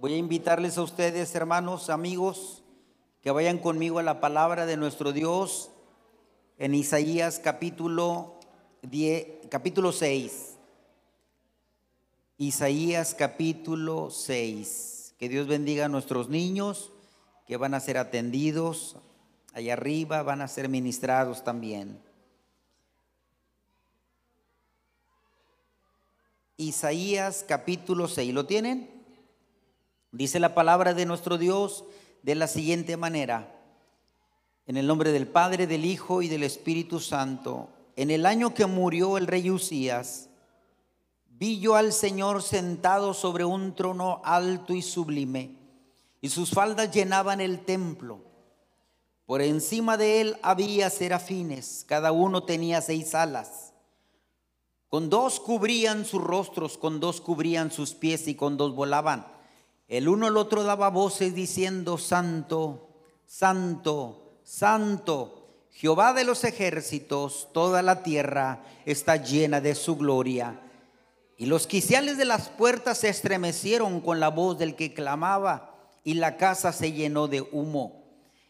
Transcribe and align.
Voy 0.00 0.14
a 0.14 0.16
invitarles 0.16 0.78
a 0.78 0.82
ustedes, 0.82 1.34
hermanos, 1.34 1.90
amigos, 1.90 2.62
que 3.20 3.32
vayan 3.32 3.58
conmigo 3.58 3.98
a 3.98 4.04
la 4.04 4.20
palabra 4.20 4.64
de 4.64 4.76
nuestro 4.76 5.12
Dios 5.12 5.70
en 6.56 6.76
Isaías 6.76 7.40
capítulo 7.40 8.38
10, 8.82 9.48
capítulo 9.50 9.90
6. 9.90 10.54
Isaías 12.36 13.16
capítulo 13.16 14.10
6. 14.10 15.16
Que 15.18 15.28
Dios 15.28 15.48
bendiga 15.48 15.86
a 15.86 15.88
nuestros 15.88 16.28
niños 16.28 16.92
que 17.48 17.56
van 17.56 17.74
a 17.74 17.80
ser 17.80 17.98
atendidos 17.98 18.94
allá 19.52 19.72
arriba, 19.72 20.22
van 20.22 20.42
a 20.42 20.46
ser 20.46 20.68
ministrados 20.68 21.42
también. 21.42 22.00
Isaías 26.56 27.44
capítulo 27.48 28.06
6. 28.06 28.32
¿Lo 28.32 28.46
tienen? 28.46 28.97
Dice 30.10 30.40
la 30.40 30.54
palabra 30.54 30.94
de 30.94 31.04
nuestro 31.04 31.36
Dios 31.36 31.84
de 32.22 32.34
la 32.34 32.46
siguiente 32.46 32.96
manera. 32.96 33.54
En 34.66 34.76
el 34.76 34.86
nombre 34.86 35.12
del 35.12 35.28
Padre, 35.28 35.66
del 35.66 35.84
Hijo 35.84 36.22
y 36.22 36.28
del 36.28 36.44
Espíritu 36.44 36.98
Santo. 36.98 37.68
En 37.94 38.10
el 38.10 38.24
año 38.24 38.54
que 38.54 38.66
murió 38.66 39.18
el 39.18 39.26
rey 39.26 39.50
Usías, 39.50 40.30
vi 41.28 41.60
yo 41.60 41.74
al 41.74 41.92
Señor 41.92 42.42
sentado 42.42 43.12
sobre 43.12 43.44
un 43.44 43.74
trono 43.74 44.22
alto 44.24 44.72
y 44.72 44.82
sublime, 44.82 45.56
y 46.20 46.28
sus 46.30 46.50
faldas 46.50 46.90
llenaban 46.90 47.40
el 47.40 47.64
templo. 47.64 48.20
Por 49.26 49.42
encima 49.42 49.96
de 49.96 50.22
él 50.22 50.36
había 50.42 50.88
serafines, 50.88 51.84
cada 51.86 52.12
uno 52.12 52.44
tenía 52.44 52.80
seis 52.80 53.14
alas. 53.14 53.74
Con 54.88 55.10
dos 55.10 55.38
cubrían 55.38 56.06
sus 56.06 56.22
rostros, 56.22 56.78
con 56.78 56.98
dos 56.98 57.20
cubrían 57.20 57.70
sus 57.70 57.92
pies 57.94 58.26
y 58.26 58.34
con 58.34 58.56
dos 58.56 58.74
volaban. 58.74 59.37
El 59.88 60.06
uno 60.06 60.26
al 60.26 60.36
otro 60.36 60.64
daba 60.64 60.90
voces 60.90 61.34
diciendo, 61.34 61.96
Santo, 61.96 62.90
Santo, 63.26 64.40
Santo, 64.44 65.66
Jehová 65.70 66.12
de 66.12 66.24
los 66.24 66.44
ejércitos, 66.44 67.48
toda 67.54 67.80
la 67.80 68.02
tierra 68.02 68.64
está 68.84 69.16
llena 69.16 69.62
de 69.62 69.74
su 69.74 69.96
gloria. 69.96 70.60
Y 71.38 71.46
los 71.46 71.66
quiciales 71.66 72.18
de 72.18 72.26
las 72.26 72.50
puertas 72.50 72.98
se 72.98 73.08
estremecieron 73.08 74.02
con 74.02 74.20
la 74.20 74.28
voz 74.28 74.58
del 74.58 74.76
que 74.76 74.92
clamaba, 74.92 75.74
y 76.04 76.14
la 76.14 76.36
casa 76.36 76.72
se 76.72 76.92
llenó 76.92 77.26
de 77.26 77.40
humo. 77.40 78.04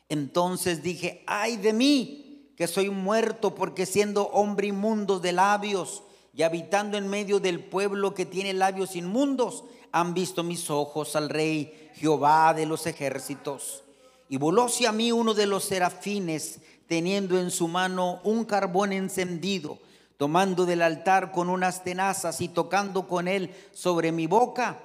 Entonces 0.09 0.83
dije, 0.83 1.23
ay 1.27 1.57
de 1.57 1.73
mí, 1.73 2.53
que 2.57 2.67
soy 2.67 2.91
muerto, 2.91 3.55
porque 3.55 3.87
siendo 3.87 4.27
hombre 4.29 4.69
inmundo 4.69 5.21
de 5.21 5.33
labios 5.33 6.03
y 6.39 6.45
habitando 6.45 6.97
en 6.97 7.09
medio 7.09 7.41
del 7.41 7.59
pueblo 7.65 8.15
que 8.15 8.25
tiene 8.25 8.53
labios 8.53 8.95
inmundos, 8.95 9.65
han 9.91 10.15
visto 10.15 10.45
mis 10.45 10.71
ojos 10.71 11.17
al 11.17 11.31
rey 11.31 11.91
Jehová 11.97 12.55
de 12.55 12.65
los 12.65 12.87
ejércitos. 12.87 13.83
Y 14.29 14.37
voló 14.37 14.67
hacia 14.67 14.93
mí 14.93 15.11
uno 15.11 15.35
de 15.35 15.47
los 15.47 15.65
serafines, 15.65 16.61
teniendo 16.87 17.41
en 17.41 17.51
su 17.51 17.67
mano 17.67 18.21
un 18.23 18.45
carbón 18.45 18.93
encendido, 18.93 19.81
tomando 20.17 20.65
del 20.65 20.83
altar 20.83 21.33
con 21.33 21.51
unas 21.51 21.83
tenazas 21.83 22.41
y 22.41 22.47
tocando 22.47 23.09
con 23.09 23.27
él 23.27 23.53
sobre 23.73 24.13
mi 24.13 24.29
boca. 24.29 24.79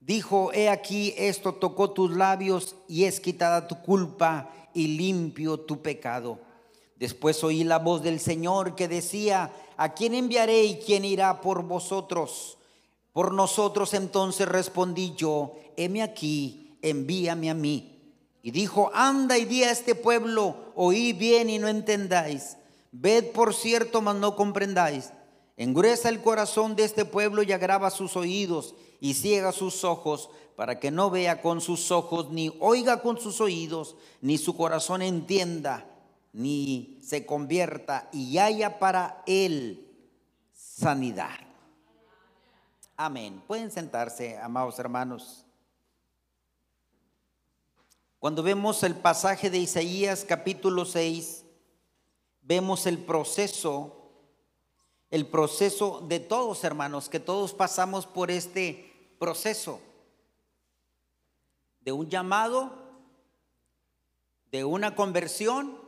Dijo, 0.00 0.50
he 0.54 0.70
aquí, 0.70 1.12
esto 1.18 1.56
tocó 1.56 1.90
tus 1.90 2.10
labios 2.10 2.74
y 2.88 3.04
es 3.04 3.20
quitada 3.20 3.68
tu 3.68 3.82
culpa 3.82 4.50
y 4.72 4.96
limpio 4.96 5.60
tu 5.60 5.82
pecado. 5.82 6.40
Después 6.98 7.44
oí 7.44 7.64
la 7.64 7.80
voz 7.80 8.02
del 8.02 8.18
Señor 8.18 8.74
que 8.74 8.88
decía, 8.88 9.52
¿a 9.76 9.94
quién 9.94 10.14
enviaré 10.14 10.64
y 10.64 10.76
quién 10.76 11.04
irá 11.04 11.40
por 11.40 11.62
vosotros? 11.62 12.58
Por 13.12 13.32
nosotros 13.32 13.94
entonces 13.94 14.46
respondí 14.48 15.14
yo, 15.16 15.54
heme 15.76 16.02
aquí, 16.02 16.78
envíame 16.82 17.50
a 17.50 17.54
mí. 17.54 17.96
Y 18.42 18.50
dijo, 18.50 18.90
anda 18.94 19.38
y 19.38 19.44
di 19.44 19.64
a 19.64 19.70
este 19.70 19.94
pueblo, 19.94 20.54
oí 20.74 21.12
bien 21.12 21.50
y 21.50 21.58
no 21.58 21.68
entendáis. 21.68 22.56
Ved 22.92 23.32
por 23.32 23.54
cierto, 23.54 24.02
mas 24.02 24.16
no 24.16 24.36
comprendáis. 24.36 25.12
Engruesa 25.56 26.10
el 26.10 26.20
corazón 26.20 26.76
de 26.76 26.84
este 26.84 27.04
pueblo 27.04 27.42
y 27.42 27.52
agrava 27.52 27.90
sus 27.90 28.16
oídos 28.16 28.74
y 29.00 29.14
ciega 29.14 29.52
sus 29.52 29.84
ojos 29.84 30.30
para 30.54 30.78
que 30.78 30.90
no 30.90 31.10
vea 31.10 31.42
con 31.42 31.60
sus 31.60 31.90
ojos, 31.90 32.30
ni 32.30 32.54
oiga 32.60 33.02
con 33.02 33.18
sus 33.18 33.40
oídos, 33.40 33.96
ni 34.20 34.38
su 34.38 34.56
corazón 34.56 35.02
entienda, 35.02 35.86
ni 36.36 36.98
se 37.02 37.24
convierta 37.24 38.10
y 38.12 38.36
haya 38.36 38.78
para 38.78 39.22
él 39.26 39.88
sanidad. 40.52 41.40
Amén. 42.94 43.42
Pueden 43.46 43.70
sentarse, 43.70 44.36
amados 44.36 44.78
hermanos. 44.78 45.46
Cuando 48.18 48.42
vemos 48.42 48.82
el 48.82 48.94
pasaje 48.94 49.48
de 49.48 49.56
Isaías 49.56 50.26
capítulo 50.28 50.84
6, 50.84 51.42
vemos 52.42 52.86
el 52.86 52.98
proceso, 52.98 54.10
el 55.10 55.26
proceso 55.26 56.04
de 56.06 56.20
todos 56.20 56.64
hermanos, 56.64 57.08
que 57.08 57.18
todos 57.18 57.54
pasamos 57.54 58.04
por 58.04 58.30
este 58.30 59.14
proceso 59.18 59.80
de 61.80 61.92
un 61.92 62.10
llamado, 62.10 62.72
de 64.50 64.64
una 64.64 64.94
conversión 64.94 65.85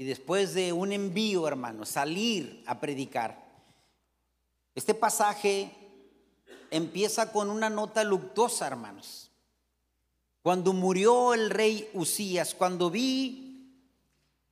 y 0.00 0.04
después 0.04 0.54
de 0.54 0.72
un 0.72 0.92
envío, 0.92 1.46
hermanos, 1.46 1.90
salir 1.90 2.62
a 2.64 2.80
predicar. 2.80 3.46
Este 4.74 4.94
pasaje 4.94 5.70
empieza 6.70 7.30
con 7.30 7.50
una 7.50 7.68
nota 7.68 8.02
luctuosa, 8.02 8.66
hermanos. 8.66 9.30
Cuando 10.40 10.72
murió 10.72 11.34
el 11.34 11.50
rey 11.50 11.90
Usías, 11.92 12.54
cuando 12.54 12.88
vi, 12.88 13.76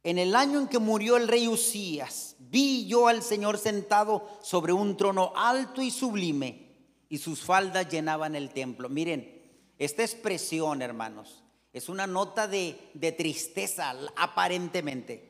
en 0.03 0.19
el 0.19 0.37
año 0.37 0.61
en 0.61 0.69
que 0.69 0.79
murió 0.79 1.17
el 1.17 1.27
rey 1.27 1.49
Usías, 1.49 2.37
vi 2.39 2.87
yo 2.87 3.09
al 3.09 3.23
Señor 3.23 3.57
sentado 3.57 4.29
sobre 4.43 4.75
un 4.75 4.99
trono 4.99 5.33
alto 5.35 5.81
y 5.81 5.91
sublime, 5.91 6.77
y 7.09 7.17
sus 7.17 7.41
faldas 7.41 7.89
llenaban 7.89 8.37
el 8.37 8.51
templo. 8.51 8.91
Miren, 8.91 9.51
esta 9.79 10.03
expresión, 10.03 10.83
hermanos, 10.83 11.43
es 11.73 11.89
una 11.89 12.07
nota 12.07 12.47
de, 12.49 12.91
de 12.93 13.13
tristeza, 13.13 13.97
aparentemente. 14.15 15.28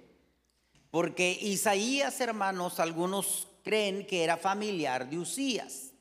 Porque 0.91 1.39
Isaías, 1.41 2.21
hermanos, 2.21 2.81
algunos 2.81 3.49
creen 3.63 4.07
que 4.07 4.25
era 4.25 4.37
familiar 4.37 5.11
de 5.11 5.19
Usías. 5.19 5.93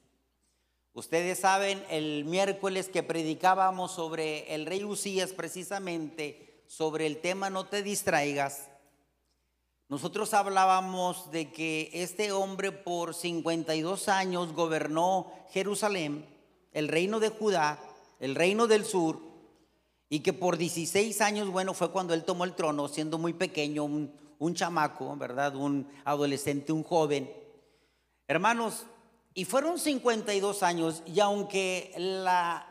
Ustedes 0.94 1.40
saben, 1.40 1.84
el 1.90 2.26
miércoles 2.26 2.88
que 2.88 3.04
predicábamos 3.04 3.92
sobre 3.92 4.54
el 4.56 4.66
rey 4.66 4.84
Usías, 4.84 5.34
precisamente 5.34 6.64
sobre 6.68 7.06
el 7.06 7.18
tema 7.18 7.50
no 7.50 7.66
te 7.68 7.84
distraigas, 7.84 8.70
nosotros 9.90 10.34
hablábamos 10.34 11.32
de 11.32 11.50
que 11.50 11.90
este 11.94 12.34
hombre 12.34 12.74
por 12.74 13.14
52 13.14 14.10
años 14.10 14.52
gobernó 14.54 15.32
Jerusalén, 15.52 16.26
el 16.74 16.90
reino 16.90 17.22
de 17.22 17.30
Judá, 17.30 17.80
el 18.20 18.36
reino 18.36 18.68
del 18.68 18.84
sur, 18.84 19.22
y 20.10 20.20
que 20.20 20.34
por 20.34 20.58
16 20.58 21.22
años, 21.22 21.50
bueno, 21.50 21.74
fue 21.74 21.92
cuando 21.92 22.14
él 22.14 22.26
tomó 22.26 22.44
el 22.44 22.54
trono, 22.54 22.90
siendo 22.90 23.18
muy 23.18 23.32
pequeño, 23.32 23.86
un, 23.86 24.12
un 24.40 24.54
chamaco, 24.54 25.16
¿verdad? 25.16 25.56
Un 25.56 25.90
adolescente, 26.06 26.72
un 26.72 26.84
joven. 26.84 27.32
Hermanos, 28.28 28.86
y 29.34 29.46
fueron 29.46 29.78
52 29.78 30.64
años, 30.64 31.04
y 31.06 31.20
aunque 31.20 31.94
la, 31.98 32.66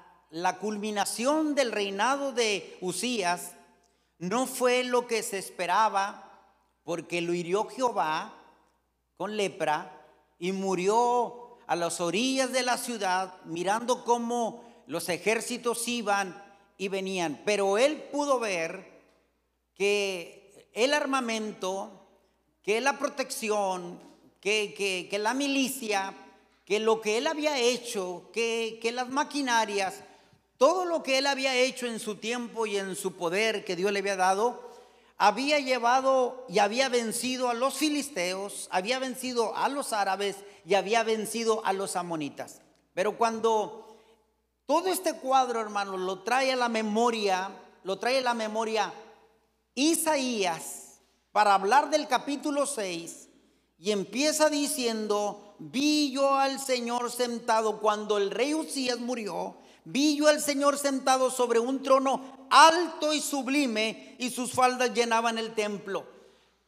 culminación 0.61 1.55
del 1.55 1.71
reinado 1.71 2.33
de 2.33 2.77
Usías 2.81 3.53
no 4.19 4.47
fue 4.47 4.83
lo 4.83 5.07
que 5.07 5.23
se 5.23 5.39
esperaba, 5.39 6.25
porque 6.83 7.21
lo 7.21 7.35
hirió 7.35 7.67
Jehová 7.69 8.35
con 9.17 9.37
lepra 9.37 10.05
y 10.39 10.53
murió 10.53 11.59
a 11.67 11.77
las 11.77 12.01
orillas 12.01 12.53
de 12.53 12.63
la 12.63 12.79
ciudad, 12.79 13.35
mirando 13.45 14.05
cómo 14.05 14.65
los 14.87 15.09
ejércitos 15.09 15.87
iban 15.89 16.43
y 16.79 16.89
venían. 16.89 17.41
Pero 17.45 17.79
él 17.79 18.09
pudo 18.11 18.39
ver 18.39 19.03
que 19.75 20.46
el 20.77 20.93
armamento, 20.93 21.91
que 22.63 22.83
la 22.83 22.99
protección, 22.99 23.99
que, 24.41 25.09
la 25.19 25.33
milicia, 25.33 26.15
que 26.67 26.79
lo 26.81 27.01
que 27.01 27.17
él 27.17 27.27
había 27.27 27.59
hecho, 27.59 28.29
que, 28.31 28.79
que 28.83 28.93
las 28.93 29.09
maquinarias, 29.09 30.05
todo 30.59 30.85
lo 30.85 31.03
que 31.03 31.17
él 31.19 31.27
había 31.27 31.57
hecho 31.57 31.87
en 31.87 31.99
su 31.99 32.17
tiempo 32.17 32.67
y 32.67 32.77
en 32.77 32.95
su 32.95 33.15
poder 33.15 33.65
que 33.65 33.75
Dios 33.75 33.91
le 33.91 34.01
había 34.01 34.17
dado, 34.17 34.71
había 35.17 35.59
llevado 35.61 36.45
y 36.47 36.59
había 36.59 36.91
vencido 36.91 37.49
a 37.49 37.55
los 37.55 37.75
filisteos, 37.75 38.69
había 38.71 38.99
vencido 38.99 39.57
a 39.57 39.71
los 39.71 39.95
árabes 39.95 40.37
y 40.67 40.75
había 40.75 41.03
vencido 41.05 41.65
a 41.65 41.73
los 41.73 41.97
amonitas. 41.97 42.61
Pero 42.93 43.17
cuando 43.17 43.97
todo 44.67 44.89
este 44.89 45.15
cuadro, 45.15 45.59
hermano, 45.59 45.97
lo 45.97 46.19
trae 46.19 46.53
a 46.53 46.57
la 46.57 46.69
memoria, 46.69 47.51
lo 47.83 47.99
trae 47.99 48.19
a 48.19 48.23
la 48.23 48.35
memoria 48.35 48.93
Isaías 49.77 51.01
para 51.33 51.55
hablar 51.55 51.91
del 51.91 52.09
capítulo 52.09 52.67
6, 52.67 53.29
Y 53.79 53.91
empieza 53.93 54.49
diciendo, 54.49 55.55
vi 55.59 56.11
yo 56.11 56.35
al 56.35 56.59
Señor 56.59 57.13
sentado 57.13 57.79
cuando 57.79 58.17
el 58.17 58.31
rey 58.31 58.55
Usías 58.55 58.99
murió, 58.99 59.59
vi 59.85 60.17
yo 60.17 60.29
al 60.29 60.41
Señor 60.41 60.79
sentado 60.79 61.31
sobre 61.31 61.59
un 61.59 61.83
trono 61.83 62.49
alto 62.49 63.13
y 63.13 63.21
sublime 63.21 64.17
y 64.19 64.31
sus 64.31 64.53
faldas 64.53 64.95
llenaban 64.95 65.37
el 65.37 65.55
templo. 65.55 66.07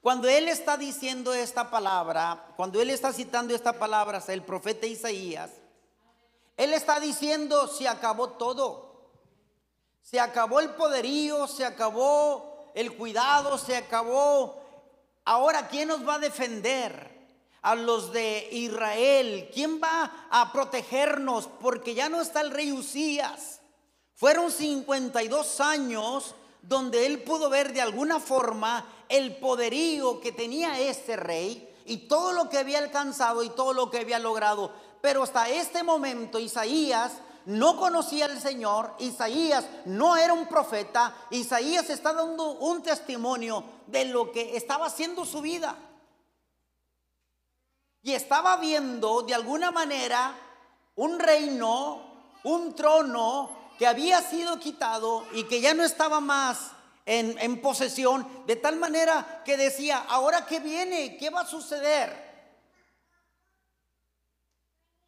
Cuando 0.03 0.29
él 0.29 0.49
está 0.49 0.77
diciendo 0.77 1.33
esta 1.33 1.71
palabra, 1.71 2.53
cuando 2.57 2.79
él 2.83 2.91
está 2.91 3.11
citando 3.15 3.55
esta 3.55 3.73
palabra, 3.73 4.23
el 4.29 4.43
profeta 4.43 4.87
Isaías, 4.87 5.51
él 6.59 6.75
está 6.75 7.01
diciendo, 7.01 7.69
se 7.69 7.89
acabó 7.89 8.31
todo. 8.31 9.11
Se 10.03 10.21
acabó 10.21 10.61
el 10.61 10.71
poderío, 10.71 11.47
se 11.47 11.65
acabó 11.65 12.48
el 12.75 12.97
cuidado, 12.97 13.59
se 13.59 13.77
acabó. 13.77 14.61
Ahora, 15.25 15.69
¿quién 15.69 15.89
nos 15.89 16.07
va 16.07 16.15
a 16.15 16.19
defender? 16.19 17.17
A 17.63 17.75
los 17.75 18.13
de 18.13 18.49
Israel. 18.53 19.51
¿Quién 19.53 19.81
va 19.83 20.29
a 20.31 20.53
protegernos? 20.53 21.49
Porque 21.61 21.95
ya 21.95 22.09
no 22.09 22.21
está 22.21 22.41
el 22.41 22.51
rey 22.51 22.73
Usías. 22.73 23.61
Fueron 24.15 24.51
52 24.51 25.61
años 25.61 26.35
donde 26.63 27.07
él 27.07 27.23
pudo 27.23 27.51
ver 27.51 27.73
de 27.73 27.81
alguna 27.81 28.21
forma 28.21 28.85
el 29.09 29.37
poderío 29.37 30.21
que 30.21 30.33
tenía 30.33 30.79
este 30.81 31.17
rey 31.17 31.69
y 31.87 32.09
todo 32.09 32.33
lo 32.33 32.49
que 32.49 32.59
había 32.59 32.79
alcanzado 32.79 33.43
y 33.43 33.51
todo 33.51 33.73
lo 33.73 33.91
que 33.91 33.99
había 33.99 34.19
logrado. 34.19 34.73
Pero 35.01 35.23
hasta 35.23 35.49
este 35.49 35.83
momento 35.83 36.39
Isaías 36.39 37.13
no 37.49 37.79
conocía 37.79 38.27
al 38.27 38.39
Señor, 38.39 38.95
Isaías 38.99 39.65
no 39.87 40.19
era 40.19 40.35
un 40.35 40.47
profeta, 40.49 41.15
Isaías 41.31 41.89
está 41.89 42.13
dando 42.13 42.51
un 42.51 42.83
testimonio 42.83 43.65
de 43.87 44.05
lo 44.05 44.31
que 44.31 44.55
estaba 44.55 44.87
haciendo 44.87 45.25
su 45.25 45.41
vida. 45.41 45.75
Y 48.03 48.13
estaba 48.13 48.59
viendo 48.59 49.23
de 49.23 49.35
alguna 49.35 49.71
manera 49.71 50.35
un 50.97 51.19
reino, 51.19 52.03
un 52.45 52.75
trono 52.75 53.57
que 53.79 53.87
había 53.87 54.21
sido 54.21 54.59
quitado 54.59 55.25
y 55.33 55.45
que 55.45 55.63
ya 55.63 55.73
no 55.73 55.85
estaba 55.85 56.21
más 56.21 56.73
en, 57.07 57.39
en 57.39 57.63
posesión, 57.63 58.29
de 58.47 58.57
tal 58.57 58.77
manera 58.77 59.43
que 59.47 59.57
decía, 59.57 60.05
ahora 60.11 60.45
qué 60.45 60.61
viene, 60.61 61.17
qué 61.17 61.31
va 61.31 61.41
a 61.41 61.47
suceder. 61.47 62.29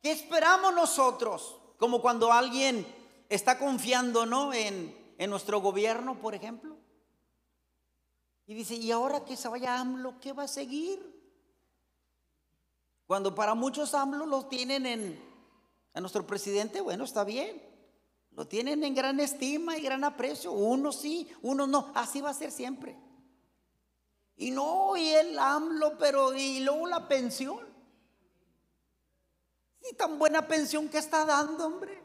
¿Qué 0.01 0.13
esperamos 0.13 0.73
nosotros? 0.73 1.60
Como 1.81 2.03
cuando 2.03 2.31
alguien 2.31 2.87
está 3.31 3.59
confiando 3.59 4.27
¿no? 4.27 4.53
en, 4.53 4.95
nuestro 5.31 5.63
gobierno, 5.63 6.21
por 6.21 6.35
ejemplo. 6.35 6.77
Y 8.47 8.53
dice, 8.53 8.75
¿y 8.75 8.91
ahora 8.91 9.25
que 9.25 9.35
se 9.35 9.49
vaya 9.49 9.81
AMLO, 9.81 10.21
qué 10.21 10.35
va 10.35 10.43
a 10.43 10.49
seguir? 10.49 11.01
Cuando 13.07 13.35
para 13.35 13.55
muchos 13.55 13.95
AMLO 13.95 14.27
los 14.27 14.51
tienen 14.51 14.85
en, 14.85 15.19
a 15.95 16.01
nuestro 16.03 16.27
presidente, 16.27 16.83
bueno, 16.83 17.05
está 17.05 17.25
bien. 17.25 17.63
Lo 18.33 18.47
tienen 18.47 18.85
en 18.85 18.95
gran 18.95 19.19
estima 19.19 19.79
y 19.79 19.81
gran 19.81 20.05
aprecio. 20.05 20.53
Uno 20.53 20.93
sí, 20.93 21.29
uno 21.41 21.67
no. 21.67 21.93
Así 21.95 22.21
va 22.21 22.29
a 22.29 22.35
ser 22.35 22.51
siempre. 22.51 22.95
Y 24.37 24.51
no, 24.51 24.99
y 24.99 25.09
el 25.09 25.39
AMLO, 25.39 25.97
pero 25.97 26.35
y 26.35 26.61
luego 26.61 26.87
la 26.87 27.09
pensión. 27.09 27.70
Y 29.89 29.95
tan 29.95 30.19
buena 30.19 30.47
pensión 30.47 30.89
que 30.89 30.99
está 30.99 31.25
dando, 31.25 31.67
hombre. 31.67 32.03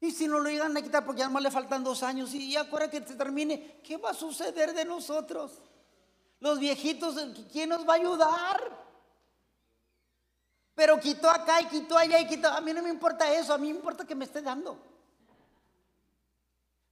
Y 0.00 0.10
si 0.10 0.26
no 0.26 0.40
lo 0.40 0.50
llegan 0.50 0.76
a 0.76 0.82
quitar 0.82 1.04
porque 1.04 1.22
además 1.22 1.44
le 1.44 1.50
faltan 1.50 1.84
dos 1.84 2.02
años 2.02 2.34
y 2.34 2.50
ya 2.50 2.62
ahora 2.62 2.90
que 2.90 3.06
se 3.06 3.14
termine, 3.14 3.80
¿qué 3.84 3.96
va 3.96 4.10
a 4.10 4.14
suceder 4.14 4.74
de 4.74 4.84
nosotros? 4.84 5.62
Los 6.40 6.58
viejitos, 6.58 7.14
¿quién 7.52 7.68
nos 7.68 7.88
va 7.88 7.92
a 7.92 7.96
ayudar? 7.96 8.82
Pero 10.74 10.98
quitó 10.98 11.30
acá 11.30 11.60
y 11.60 11.66
quitó 11.66 11.96
allá 11.96 12.18
y 12.18 12.26
quitó. 12.26 12.48
A 12.48 12.60
mí 12.60 12.72
no 12.72 12.82
me 12.82 12.90
importa 12.90 13.32
eso, 13.32 13.54
a 13.54 13.58
mí 13.58 13.68
me 13.70 13.76
importa 13.76 14.04
que 14.04 14.16
me 14.16 14.24
esté 14.24 14.42
dando. 14.42 14.76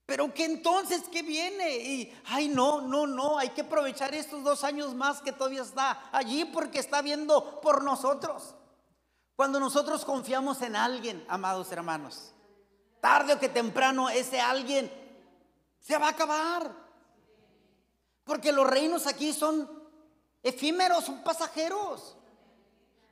Pero 0.07 0.33
que 0.35 0.45
entonces, 0.45 1.03
¿qué 1.11 1.23
viene? 1.23 1.79
Y, 1.79 2.13
ay, 2.27 2.49
no, 2.49 2.81
no, 2.81 3.07
no, 3.07 3.39
hay 3.39 3.51
que 3.51 3.63
aprovechar 3.63 4.15
estos 4.15 4.45
dos 4.45 4.63
años 4.65 4.95
más 4.95 5.21
que 5.21 5.33
todavía 5.33 5.63
está 5.63 6.09
allí 6.13 6.45
porque 6.45 6.79
está 6.79 7.03
viendo 7.03 7.61
por 7.61 7.83
nosotros. 7.83 8.55
Cuando 9.41 9.59
nosotros 9.59 10.05
confiamos 10.05 10.61
en 10.61 10.77
alguien, 10.77 11.25
amados 11.27 11.73
hermanos, 11.73 12.31
tarde 13.01 13.33
o 13.33 13.39
que 13.41 13.49
temprano 13.49 14.11
ese 14.11 14.39
alguien 14.39 14.93
se 15.81 15.97
va 15.97 16.09
a 16.09 16.11
acabar. 16.11 16.71
Porque 18.23 18.53
los 18.53 18.67
reinos 18.67 19.07
aquí 19.07 19.33
son 19.33 19.67
efímeros, 20.43 21.07
son 21.07 21.25
pasajeros. 21.25 22.19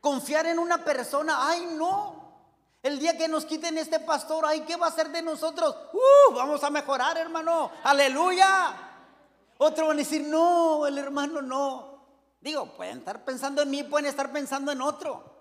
Confiar 0.03 0.45
en 0.45 0.59
una 0.59 0.85
persona, 0.85 1.49
ay 1.49 1.67
no. 1.79 2.35
El 2.83 2.99
día 2.99 3.17
que 3.17 3.27
nos 3.27 3.47
quiten 3.47 3.79
este 3.79 3.99
pastor, 3.99 4.45
ay, 4.45 4.67
¿qué 4.67 4.77
va 4.77 4.85
a 4.85 4.91
hacer 4.91 5.09
de 5.09 5.23
nosotros? 5.23 5.75
Uh, 5.95 6.35
vamos 6.35 6.63
a 6.63 6.69
mejorar, 6.69 7.17
hermano. 7.17 7.71
Aleluya. 7.85 8.77
Otro 9.57 9.87
van 9.87 9.97
a 9.97 10.01
decir, 10.01 10.25
no, 10.25 10.87
el 10.87 10.99
hermano 10.99 11.41
no. 11.41 12.05
Digo, 12.43 12.67
pueden 12.77 12.99
estar 12.99 13.25
pensando 13.25 13.63
en 13.63 13.71
mí, 13.71 13.83
pueden 13.83 14.05
estar 14.05 14.31
pensando 14.31 14.71
en 14.73 14.83
otro. 14.83 15.38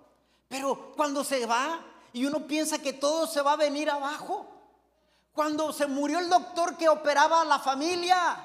Pero 0.47 0.93
cuando 0.95 1.23
se 1.23 1.45
va 1.45 1.81
y 2.13 2.25
uno 2.25 2.47
piensa 2.47 2.79
que 2.79 2.93
todo 2.93 3.27
se 3.27 3.41
va 3.41 3.53
a 3.53 3.57
venir 3.57 3.89
abajo, 3.89 4.45
cuando 5.33 5.71
se 5.71 5.85
murió 5.85 6.19
el 6.19 6.29
doctor 6.29 6.77
que 6.77 6.89
operaba 6.89 7.41
a 7.41 7.45
la 7.45 7.59
familia, 7.59 8.37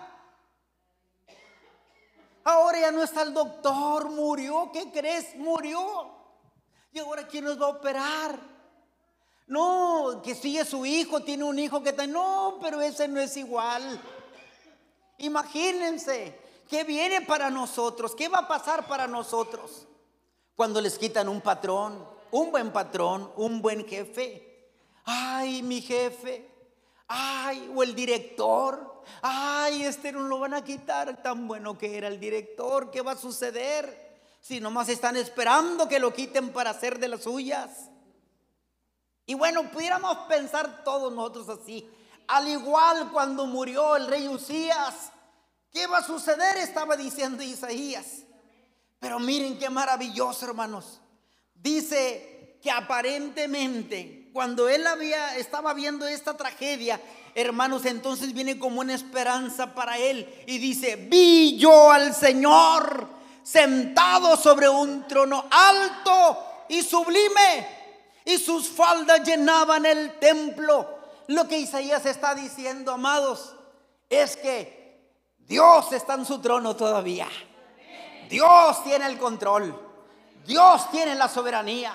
ahora 2.45 2.81
ya 2.81 2.91
no 2.91 3.03
está 3.03 3.23
el 3.23 3.33
doctor, 3.33 4.11
murió, 4.11 4.71
¿qué 4.73 4.91
crees? 4.91 5.37
Murió. 5.37 6.11
¿Y 6.93 6.99
ahora 6.99 7.27
quién 7.27 7.45
nos 7.45 7.61
va 7.61 7.67
a 7.67 7.71
operar? 7.71 8.39
No, 9.47 10.21
que 10.23 10.35
sigue 10.35 10.65
su 10.65 10.85
hijo, 10.85 11.23
tiene 11.23 11.45
un 11.45 11.59
hijo 11.59 11.83
que 11.83 11.91
está, 11.91 12.07
no, 12.07 12.59
pero 12.61 12.81
ese 12.81 13.09
no 13.09 13.21
es 13.21 13.37
igual. 13.37 14.01
Imagínense, 15.19 16.39
¿qué 16.69 16.85
viene 16.85 17.23
para 17.23 17.49
nosotros? 17.49 18.15
¿Qué 18.15 18.29
va 18.29 18.41
a 18.41 18.49
pasar 18.49 18.87
para 18.87 19.07
nosotros? 19.07 19.87
Cuando 20.55 20.81
les 20.81 20.99
quitan 20.99 21.29
un 21.29 21.41
patrón, 21.41 22.07
un 22.31 22.51
buen 22.51 22.73
patrón, 22.73 23.33
un 23.37 23.63
buen 23.63 23.87
jefe. 23.87 24.71
Ay, 25.05 25.63
mi 25.63 25.81
jefe. 25.81 26.49
Ay, 27.09 27.71
o 27.75 27.83
el 27.83 27.95
director. 27.95 29.03
Ay, 29.21 29.83
este 29.83 30.13
no 30.13 30.21
lo 30.21 30.39
van 30.39 30.55
a 30.55 30.65
quitar. 30.65 31.23
Tan 31.23 31.47
bueno 31.47 31.77
que 31.77 31.97
era 31.97 32.09
el 32.09 32.19
director. 32.21 32.91
¿Qué 32.91 33.03
va 33.03 33.13
a 33.13 33.17
suceder? 33.17 34.11
Si 34.41 34.61
nomás 34.61 34.89
están 34.89 35.17
esperando 35.17 35.89
que 35.89 35.99
lo 35.99 36.13
quiten 36.13 36.53
para 36.53 36.71
hacer 36.71 36.99
de 36.99 37.09
las 37.09 37.23
suyas. 37.23 37.91
Y 39.27 39.35
bueno, 39.35 39.71
pudiéramos 39.71 40.17
pensar 40.29 40.83
todos 40.85 41.13
nosotros 41.13 41.49
así. 41.49 41.89
Al 42.29 42.49
igual 42.49 43.11
cuando 43.13 43.47
murió 43.47 43.97
el 43.97 44.07
rey 44.07 44.29
Usías, 44.29 45.13
¿qué 45.71 45.87
va 45.87 45.99
a 45.99 46.05
suceder? 46.05 46.57
Estaba 46.59 46.97
diciendo 46.97 47.43
Isaías. 47.43 48.22
Pero 49.03 49.19
miren 49.19 49.59
qué 49.59 49.69
maravilloso, 49.69 50.47
hermanos. 50.47 51.01
Dice 51.57 52.61
que 52.63 52.71
aparentemente 52.71 54.31
cuando 54.33 54.69
él 54.69 54.87
había 54.87 55.37
estaba 55.39 55.75
viendo 55.75 56.07
esta 56.07 56.37
tragedia, 56.37 57.01
hermanos, 57.35 57.85
entonces 57.85 58.33
viene 58.33 58.61
como 58.61 58.79
una 58.79 58.95
esperanza 58.95 59.75
para 59.75 59.99
él 59.99 60.33
y 60.47 60.59
dice, 60.59 60.95
"Vi 60.95 61.59
yo 61.59 61.91
al 61.91 62.15
Señor 62.15 63.09
sentado 63.43 64.37
sobre 64.37 64.69
un 64.69 65.09
trono 65.09 65.47
alto 65.51 66.65
y 66.69 66.83
sublime, 66.83 67.67
y 68.25 68.39
sus 68.39 68.69
faldas 68.69 69.27
llenaban 69.27 69.85
el 69.85 70.17
templo." 70.21 70.87
Lo 71.27 71.49
que 71.49 71.59
Isaías 71.59 72.07
está 72.07 72.37
diciendo, 72.37 72.93
amados, 72.93 73.57
es 74.09 74.37
que 74.37 75.11
Dios 75.39 75.93
está 75.93 76.15
en 76.15 76.25
su 76.25 76.41
trono 76.41 76.77
todavía. 76.77 77.27
Dios 78.33 78.83
tiene 78.83 79.07
el 79.09 79.19
control. 79.19 79.79
Dios 80.47 80.91
tiene 80.91 81.15
la 81.15 81.29
soberanía. 81.29 81.93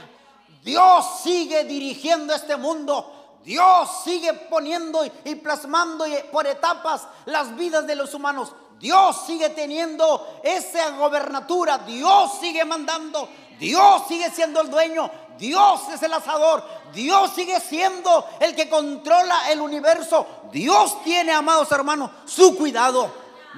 Dios 0.63 1.22
sigue 1.24 1.63
dirigiendo 1.63 2.32
este 2.36 2.56
mundo. 2.56 3.39
Dios 3.44 3.89
sigue 4.03 4.34
poniendo 4.34 5.03
y 5.25 5.34
plasmando 5.34 6.06
por 6.32 6.46
etapas 6.46 7.08
las 7.25 7.56
vidas 7.56 7.88
de 7.88 7.96
los 7.96 8.13
humanos. 8.13 8.53
Dios 8.79 9.24
sigue 9.25 9.50
teniendo 9.50 10.39
esa 10.44 10.91
gobernatura. 10.91 11.79
Dios 11.79 12.34
sigue 12.39 12.63
mandando. 12.65 13.27
Dios 13.60 14.03
sigue 14.08 14.29
siendo 14.29 14.62
el 14.62 14.70
dueño. 14.70 15.10
Dios 15.39 15.89
es 15.91 16.03
el 16.03 16.13
asador. 16.13 16.63
Dios 16.94 17.32
sigue 17.34 17.60
siendo 17.60 18.27
el 18.39 18.56
que 18.56 18.70
controla 18.70 19.51
el 19.51 19.60
universo. 19.60 20.27
Dios 20.51 21.01
tiene, 21.03 21.32
amados 21.32 21.72
hermanos, 21.72 22.12
su 22.25 22.56
cuidado. 22.56 23.12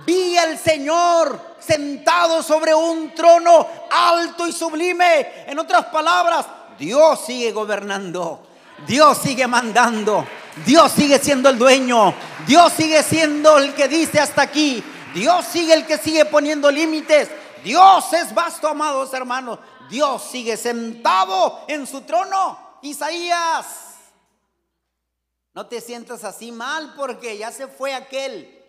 Vi 0.05 0.37
al 0.37 0.57
Señor 0.57 1.48
sentado 1.59 2.41
sobre 2.43 2.73
un 2.73 3.13
trono 3.13 3.67
alto 3.89 4.47
y 4.47 4.51
sublime. 4.51 5.45
En 5.47 5.59
otras 5.59 5.85
palabras, 5.85 6.45
Dios 6.77 7.19
sigue 7.25 7.51
gobernando. 7.51 8.45
Dios 8.87 9.17
sigue 9.17 9.47
mandando. 9.47 10.25
Dios 10.65 10.91
sigue 10.91 11.19
siendo 11.19 11.49
el 11.49 11.57
dueño. 11.57 12.13
Dios 12.47 12.73
sigue 12.73 13.03
siendo 13.03 13.57
el 13.57 13.73
que 13.73 13.87
dice 13.87 14.19
hasta 14.19 14.41
aquí. 14.41 14.83
Dios 15.13 15.45
sigue 15.45 15.73
el 15.73 15.85
que 15.85 15.97
sigue 15.97 16.25
poniendo 16.25 16.71
límites. 16.71 17.29
Dios 17.63 18.13
es 18.13 18.33
vasto, 18.33 18.67
amados 18.67 19.13
hermanos. 19.13 19.59
Dios 19.89 20.23
sigue 20.23 20.55
sentado 20.55 21.61
en 21.67 21.85
su 21.85 22.01
trono. 22.01 22.77
Isaías. 22.81 23.89
No 25.53 25.65
te 25.65 25.81
sientas 25.81 26.23
así 26.23 26.51
mal 26.51 26.93
porque 26.95 27.37
ya 27.37 27.51
se 27.51 27.67
fue 27.67 27.93
aquel, 27.93 28.63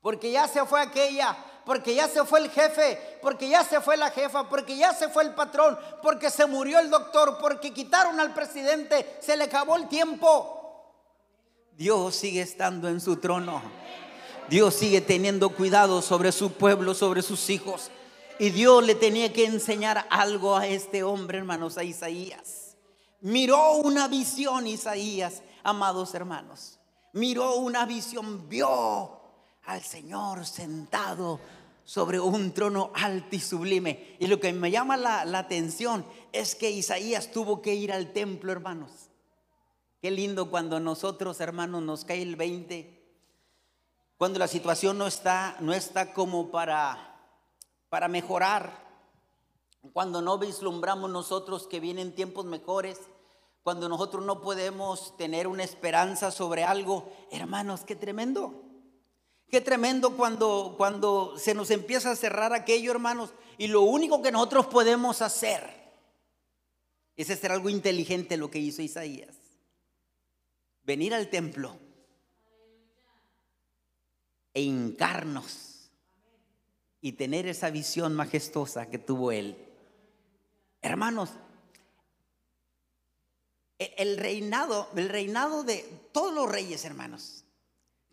porque 0.00 0.30
ya 0.30 0.48
se 0.48 0.64
fue 0.64 0.80
aquella, 0.80 1.36
porque 1.64 1.94
ya 1.94 2.08
se 2.08 2.24
fue 2.24 2.40
el 2.40 2.50
jefe, 2.50 3.18
porque 3.20 3.48
ya 3.48 3.64
se 3.64 3.80
fue 3.80 3.96
la 3.96 4.10
jefa, 4.10 4.48
porque 4.48 4.76
ya 4.76 4.92
se 4.92 5.08
fue 5.08 5.22
el 5.24 5.34
patrón, 5.34 5.78
porque 6.02 6.30
se 6.30 6.46
murió 6.46 6.78
el 6.78 6.90
doctor, 6.90 7.38
porque 7.40 7.72
quitaron 7.72 8.18
al 8.20 8.34
presidente, 8.34 9.18
se 9.20 9.36
le 9.36 9.44
acabó 9.44 9.76
el 9.76 9.88
tiempo. 9.88 10.58
Dios 11.76 12.14
sigue 12.16 12.42
estando 12.42 12.88
en 12.88 13.00
su 13.00 13.16
trono. 13.16 13.62
Dios 14.48 14.74
sigue 14.74 15.00
teniendo 15.00 15.50
cuidado 15.50 16.02
sobre 16.02 16.32
su 16.32 16.52
pueblo, 16.52 16.94
sobre 16.94 17.22
sus 17.22 17.48
hijos. 17.48 17.90
Y 18.38 18.50
Dios 18.50 18.84
le 18.84 18.94
tenía 18.94 19.32
que 19.32 19.46
enseñar 19.46 20.06
algo 20.10 20.56
a 20.56 20.66
este 20.66 21.02
hombre, 21.02 21.38
hermanos, 21.38 21.78
a 21.78 21.84
Isaías. 21.84 22.76
Miró 23.20 23.74
una 23.74 24.08
visión, 24.08 24.66
Isaías, 24.66 25.42
amados 25.62 26.14
hermanos. 26.14 26.80
Miró 27.12 27.56
una 27.56 27.86
visión, 27.86 28.48
vio 28.48 29.21
al 29.64 29.82
Señor 29.82 30.44
sentado 30.44 31.40
sobre 31.84 32.20
un 32.20 32.52
trono 32.52 32.90
alto 32.94 33.36
y 33.36 33.40
sublime. 33.40 34.16
Y 34.18 34.26
lo 34.26 34.40
que 34.40 34.52
me 34.52 34.70
llama 34.70 34.96
la, 34.96 35.38
atención 35.38 36.04
es 36.32 36.54
que 36.54 36.70
Isaías 36.70 37.30
tuvo 37.32 37.62
que 37.62 37.74
ir 37.74 37.92
al 37.92 38.12
templo, 38.12 38.52
hermanos. 38.52 38.90
Qué 40.00 40.10
lindo 40.10 40.50
cuando 40.50 40.80
nosotros, 40.80 41.40
hermanos, 41.40 41.82
nos 41.82 42.04
cae 42.04 42.22
el 42.22 42.36
20, 42.36 43.00
cuando 44.16 44.38
la 44.38 44.48
situación 44.48 44.98
no 44.98 45.06
está, 45.06 45.56
no 45.60 45.72
está 45.72 46.12
como 46.12 46.50
para, 46.50 47.16
para 47.88 48.08
mejorar, 48.08 48.82
cuando 49.92 50.22
no 50.22 50.38
vislumbramos 50.38 51.10
nosotros 51.10 51.66
que 51.66 51.80
vienen 51.80 52.14
tiempos 52.14 52.44
mejores, 52.44 53.00
cuando 53.62 53.88
nosotros 53.88 54.24
no 54.24 54.40
podemos 54.40 55.16
tener 55.16 55.46
una 55.46 55.62
esperanza 55.62 56.32
sobre 56.32 56.64
algo, 56.64 57.12
hermanos, 57.30 57.82
qué 57.84 57.94
tremendo. 57.94 58.71
Qué 59.52 59.60
tremendo 59.60 60.16
cuando, 60.16 60.76
cuando 60.78 61.36
se 61.36 61.52
nos 61.52 61.70
empieza 61.70 62.10
a 62.10 62.16
cerrar 62.16 62.54
aquello, 62.54 62.90
hermanos, 62.90 63.34
y 63.58 63.66
lo 63.66 63.82
único 63.82 64.22
que 64.22 64.32
nosotros 64.32 64.64
podemos 64.64 65.20
hacer 65.20 65.92
es 67.16 67.28
hacer 67.28 67.52
algo 67.52 67.68
inteligente 67.68 68.38
lo 68.38 68.50
que 68.50 68.60
hizo 68.60 68.80
Isaías. 68.80 69.36
Venir 70.84 71.12
al 71.12 71.28
templo 71.28 71.76
e 74.54 74.62
hincarnos 74.62 75.90
y 77.02 77.12
tener 77.12 77.46
esa 77.46 77.68
visión 77.68 78.14
majestuosa 78.14 78.88
que 78.88 78.96
tuvo 78.96 79.32
él. 79.32 79.54
Hermanos, 80.80 81.28
el 83.78 84.16
reinado, 84.16 84.88
el 84.96 85.10
reinado 85.10 85.62
de 85.62 85.82
todos 86.10 86.32
los 86.32 86.50
reyes, 86.50 86.86
hermanos, 86.86 87.44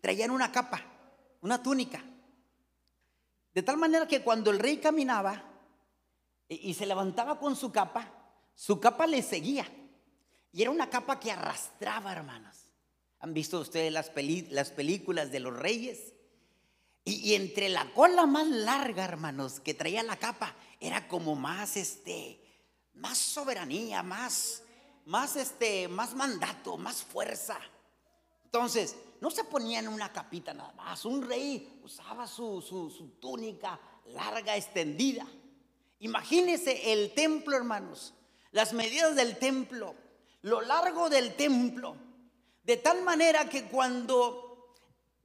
traían 0.02 0.32
una 0.32 0.52
capa 0.52 0.89
una 1.40 1.62
túnica. 1.62 2.04
De 3.52 3.62
tal 3.62 3.76
manera 3.76 4.06
que 4.06 4.22
cuando 4.22 4.50
el 4.50 4.58
rey 4.58 4.78
caminaba 4.78 5.44
y 6.48 6.74
se 6.74 6.86
levantaba 6.86 7.38
con 7.38 7.56
su 7.56 7.70
capa, 7.72 8.12
su 8.54 8.80
capa 8.80 9.06
le 9.06 9.22
seguía. 9.22 9.66
Y 10.52 10.62
era 10.62 10.70
una 10.70 10.90
capa 10.90 11.20
que 11.20 11.30
arrastraba, 11.30 12.12
hermanos. 12.12 12.56
¿Han 13.20 13.34
visto 13.34 13.60
ustedes 13.60 13.92
las, 13.92 14.10
las 14.50 14.70
películas 14.70 15.30
de 15.30 15.40
los 15.40 15.56
reyes? 15.56 16.14
Y, 17.04 17.34
entre 17.34 17.68
la 17.68 17.92
cola 17.92 18.26
más 18.26 18.46
larga, 18.46 19.04
hermanos, 19.04 19.60
que 19.60 19.74
traía 19.74 20.02
la 20.02 20.16
capa, 20.16 20.54
era 20.80 21.08
como 21.08 21.34
más, 21.34 21.76
este, 21.76 22.40
más 22.94 23.18
soberanía, 23.18 24.02
más, 24.02 24.62
más, 25.06 25.36
este, 25.36 25.88
más 25.88 26.14
mandato, 26.14 26.76
más 26.76 27.02
fuerza. 27.02 27.58
Entonces, 28.44 28.96
no 29.20 29.30
se 29.30 29.44
ponían 29.44 29.86
una 29.86 30.12
capita 30.12 30.54
nada 30.54 30.72
más. 30.72 31.04
Un 31.04 31.26
rey 31.26 31.80
usaba 31.84 32.26
su, 32.26 33.14
túnica 33.20 33.78
larga, 34.06 34.56
extendida. 34.56 35.26
Imagínense 36.00 36.92
el 36.92 37.12
templo, 37.12 37.56
hermanos. 37.56 38.14
Las 38.50 38.72
medidas 38.72 39.14
del 39.14 39.38
templo, 39.38 39.94
lo 40.42 40.62
largo 40.62 41.10
del 41.10 41.36
templo. 41.36 41.96
De 42.62 42.78
tal 42.78 43.02
manera 43.02 43.48
que 43.48 43.64
cuando 43.64 44.74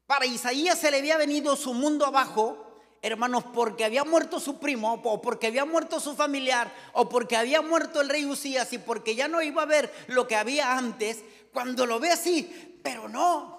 para 0.06 0.26
Isaías 0.26 0.78
se 0.78 0.92
le 0.92 1.00
había 1.00 1.18
venido 1.18 1.56
su 1.56 1.74
mundo 1.74 2.06
abajo, 2.06 2.66
hermanos, 3.02 3.46
porque 3.54 3.86
había 3.86 4.04
muerto 4.04 4.40
su 4.40 4.60
primo, 4.60 5.02
o 5.04 5.22
porque 5.22 5.48
había 5.48 5.64
muerto 5.64 6.00
su 6.02 6.16
familiar, 6.16 6.72
o 6.94 7.08
porque 7.08 7.38
había 7.38 7.62
muerto 7.62 8.02
el 8.02 8.10
rey 8.10 8.26
Usías, 8.26 8.74
y 8.74 8.78
porque 8.78 9.16
ya 9.16 9.28
no 9.28 9.42
iba 9.42 9.62
a 9.62 9.66
ver 9.66 9.94
lo 10.08 10.28
que 10.28 10.36
había 10.36 10.78
antes, 10.78 11.24
cuando 11.54 11.86
lo 11.86 12.00
ve 12.00 12.12
así, 12.12 12.80
pero 12.84 13.08
no, 13.08 13.55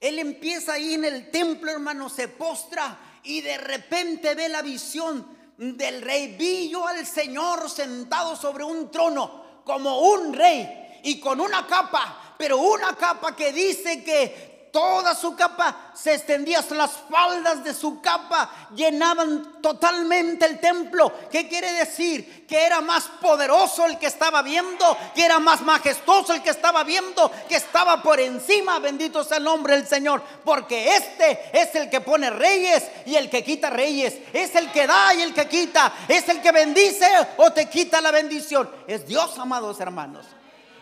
él 0.00 0.18
empieza 0.18 0.74
ahí 0.74 0.94
en 0.94 1.04
el 1.04 1.30
templo, 1.30 1.70
hermano, 1.70 2.08
se 2.08 2.28
postra 2.28 2.98
y 3.22 3.40
de 3.40 3.58
repente 3.58 4.34
ve 4.34 4.48
la 4.48 4.62
visión 4.62 5.26
del 5.56 6.02
rey. 6.02 6.36
Vi 6.38 6.68
yo 6.68 6.86
al 6.86 7.06
Señor 7.06 7.68
sentado 7.70 8.36
sobre 8.36 8.64
un 8.64 8.90
trono 8.90 9.62
como 9.64 10.00
un 10.00 10.32
rey 10.32 11.00
y 11.02 11.18
con 11.18 11.40
una 11.40 11.66
capa, 11.66 12.34
pero 12.38 12.58
una 12.58 12.94
capa 12.94 13.34
que 13.34 13.52
dice 13.52 14.04
que 14.04 14.55
toda 14.76 15.14
su 15.14 15.34
capa 15.34 15.74
se 15.94 16.12
extendía 16.12 16.58
hasta 16.58 16.74
las 16.74 16.90
faldas 17.10 17.64
de 17.64 17.72
su 17.72 17.98
capa, 18.02 18.50
llenaban 18.74 19.62
totalmente 19.62 20.44
el 20.44 20.60
templo. 20.60 21.10
¿Qué 21.32 21.48
quiere 21.48 21.72
decir? 21.72 22.46
Que 22.46 22.66
era 22.66 22.82
más 22.82 23.04
poderoso 23.22 23.86
el 23.86 23.98
que 23.98 24.04
estaba 24.04 24.42
viendo, 24.42 24.98
que 25.14 25.24
era 25.24 25.38
más 25.38 25.62
majestuoso 25.62 26.34
el 26.34 26.42
que 26.42 26.50
estaba 26.50 26.84
viendo, 26.84 27.32
que 27.48 27.56
estaba 27.56 28.02
por 28.02 28.20
encima, 28.20 28.78
bendito 28.78 29.24
sea 29.24 29.38
el 29.38 29.44
nombre 29.44 29.76
del 29.76 29.86
Señor, 29.86 30.22
porque 30.44 30.94
este 30.94 31.58
es 31.58 31.74
el 31.74 31.88
que 31.88 32.02
pone 32.02 32.28
reyes 32.28 32.84
y 33.06 33.16
el 33.16 33.30
que 33.30 33.42
quita 33.42 33.70
reyes, 33.70 34.18
es 34.34 34.54
el 34.56 34.70
que 34.72 34.86
da 34.86 35.14
y 35.14 35.22
el 35.22 35.32
que 35.32 35.48
quita, 35.48 35.90
es 36.06 36.28
el 36.28 36.42
que 36.42 36.52
bendice 36.52 37.08
o 37.38 37.50
te 37.50 37.70
quita 37.70 38.02
la 38.02 38.10
bendición. 38.10 38.70
Es 38.86 39.06
Dios, 39.06 39.38
amados 39.38 39.80
hermanos. 39.80 40.26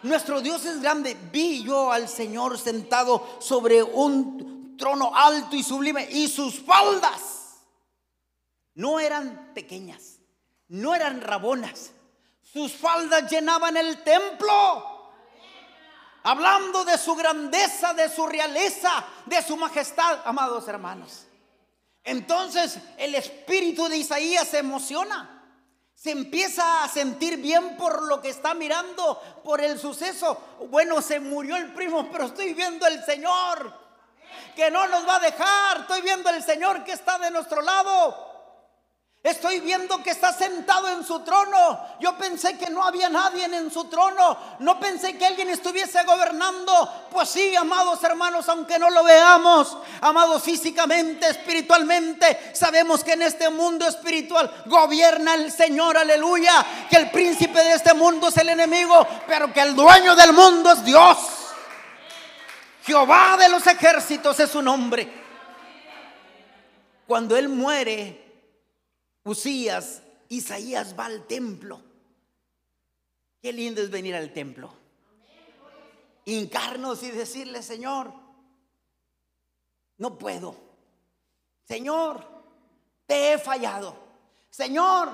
Nuestro 0.05 0.43
Dios 0.43 0.67
es 0.67 0.83
grande. 0.83 1.17
Vi 1.33 1.65
yo 1.65 1.91
al 1.91 2.11
Señor 2.11 2.59
sentado 2.59 3.39
sobre 3.41 3.83
un 3.83 4.77
trono 4.77 5.17
alto 5.17 5.57
y 5.57 5.63
sublime 5.63 6.07
y 6.11 6.29
sus 6.29 6.61
faldas 6.61 7.63
no 8.75 9.01
eran 9.01 9.53
pequeñas, 9.55 10.19
no 10.69 10.95
eran 10.95 11.23
rabonas. 11.23 11.93
Sus 12.43 12.75
faldas 12.75 13.31
llenaban 13.31 13.79
el 13.79 14.03
templo. 14.03 15.13
Hablando 16.25 16.85
de 16.85 16.99
su 16.99 17.15
grandeza, 17.15 17.95
de 17.95 18.11
su 18.11 18.27
realeza, 18.27 19.07
de 19.25 19.43
su 19.43 19.57
majestad, 19.57 20.21
amados 20.27 20.69
hermanos. 20.69 21.27
Entonces 22.03 22.79
el 22.99 23.15
espíritu 23.15 23.89
de 23.89 23.97
Isaías 23.97 24.49
se 24.49 24.59
emociona 24.59 25.34
se 25.95 26.11
empieza 26.11 26.85
a 26.85 26.89
sentir 26.89 27.39
bien 27.39 27.77
por 27.77 28.03
lo 28.03 28.21
que 28.21 28.29
está 28.29 28.53
mirando, 28.55 29.21
por 29.43 29.61
el 29.61 29.79
suceso. 29.79 30.39
Bueno, 30.69 31.01
se 31.01 31.21
murió 31.21 31.57
el 31.57 31.73
primo, 31.73 32.11
pero 32.11 32.27
estoy 32.27 32.53
viendo 32.53 32.87
el 32.87 33.03
Señor, 33.05 33.73
que 34.55 34.71
no 34.71 34.87
nos 34.89 35.07
va 35.07 35.17
a 35.17 35.21
dejar. 35.21 35.81
Estoy 35.81 36.03
viendo 36.03 36.29
el 36.31 36.43
Señor 36.43 36.85
que 36.85 36.93
está 36.93 37.19
de 37.19 37.31
nuestro 37.31 37.63
lado. 37.63 38.34
Estoy 39.25 39.61
viendo 39.61 40.03
que 40.03 40.11
está 40.11 40.35
sentado 40.35 40.87
en 40.87 41.03
su 41.03 41.21
trono. 41.21 41.81
Yo 41.99 42.15
pensé 42.19 42.59
que 42.59 42.69
no 42.69 42.85
había 42.85 43.09
nadie 43.09 43.47
en 43.47 43.71
su 43.71 43.87
trono. 43.87 44.37
No 44.59 44.79
pensé 44.79 45.17
que 45.17 45.25
alguien 45.25 45.49
estuviese 45.49 46.05
gobernando. 46.05 47.07
Pues 47.11 47.31
sí, 47.31 47.57
amados 47.57 48.05
hermanos, 48.05 48.47
aunque 48.51 48.79
no 48.79 48.91
lo 48.91 49.03
veamos, 49.03 49.79
amados 50.03 50.43
físicamente, 50.43 51.27
espiritualmente, 51.27 52.53
sabemos 52.53 53.03
que 53.03 53.15
en 53.15 53.23
este 53.23 53.49
mundo 53.49 53.89
espiritual 53.89 54.65
gobierna 54.67 55.37
el 55.37 55.51
Señor, 55.51 55.97
aleluya. 55.97 56.63
Que 56.91 56.97
el 56.97 57.11
príncipe 57.11 57.65
de 57.65 57.73
este 57.73 57.95
mundo 57.95 58.29
es 58.29 58.37
el 58.37 58.51
enemigo, 58.51 59.07
pero 59.27 59.51
que 59.55 59.63
el 59.63 59.75
dueño 59.75 60.15
del 60.15 60.35
mundo 60.35 60.71
es 60.71 60.85
Dios. 60.85 61.17
Jehová 62.85 63.39
de 63.39 63.49
los 63.49 63.67
ejércitos 63.67 64.39
es 64.39 64.51
su 64.51 64.61
nombre. 64.61 65.11
Cuando 67.07 67.39
Él 67.39 67.49
muere, 67.49 68.24
Usías, 69.25 70.03
Isaías 70.29 70.95
va 70.99 71.07
al 71.07 71.27
templo. 71.27 71.81
Qué 73.41 73.53
lindo 73.53 73.81
es 73.83 73.91
venir 73.91 74.15
al 74.15 74.33
templo. 74.33 74.73
Hincarnos 76.27 77.03
y 77.03 77.11
decirle, 77.11 77.63
Señor, 77.63 78.13
no 79.99 80.19
puedo. 80.19 80.57
Señor, 81.67 82.25
te 83.07 83.33
he 83.33 83.39
fallado. 83.39 83.97
Señor, 84.51 85.11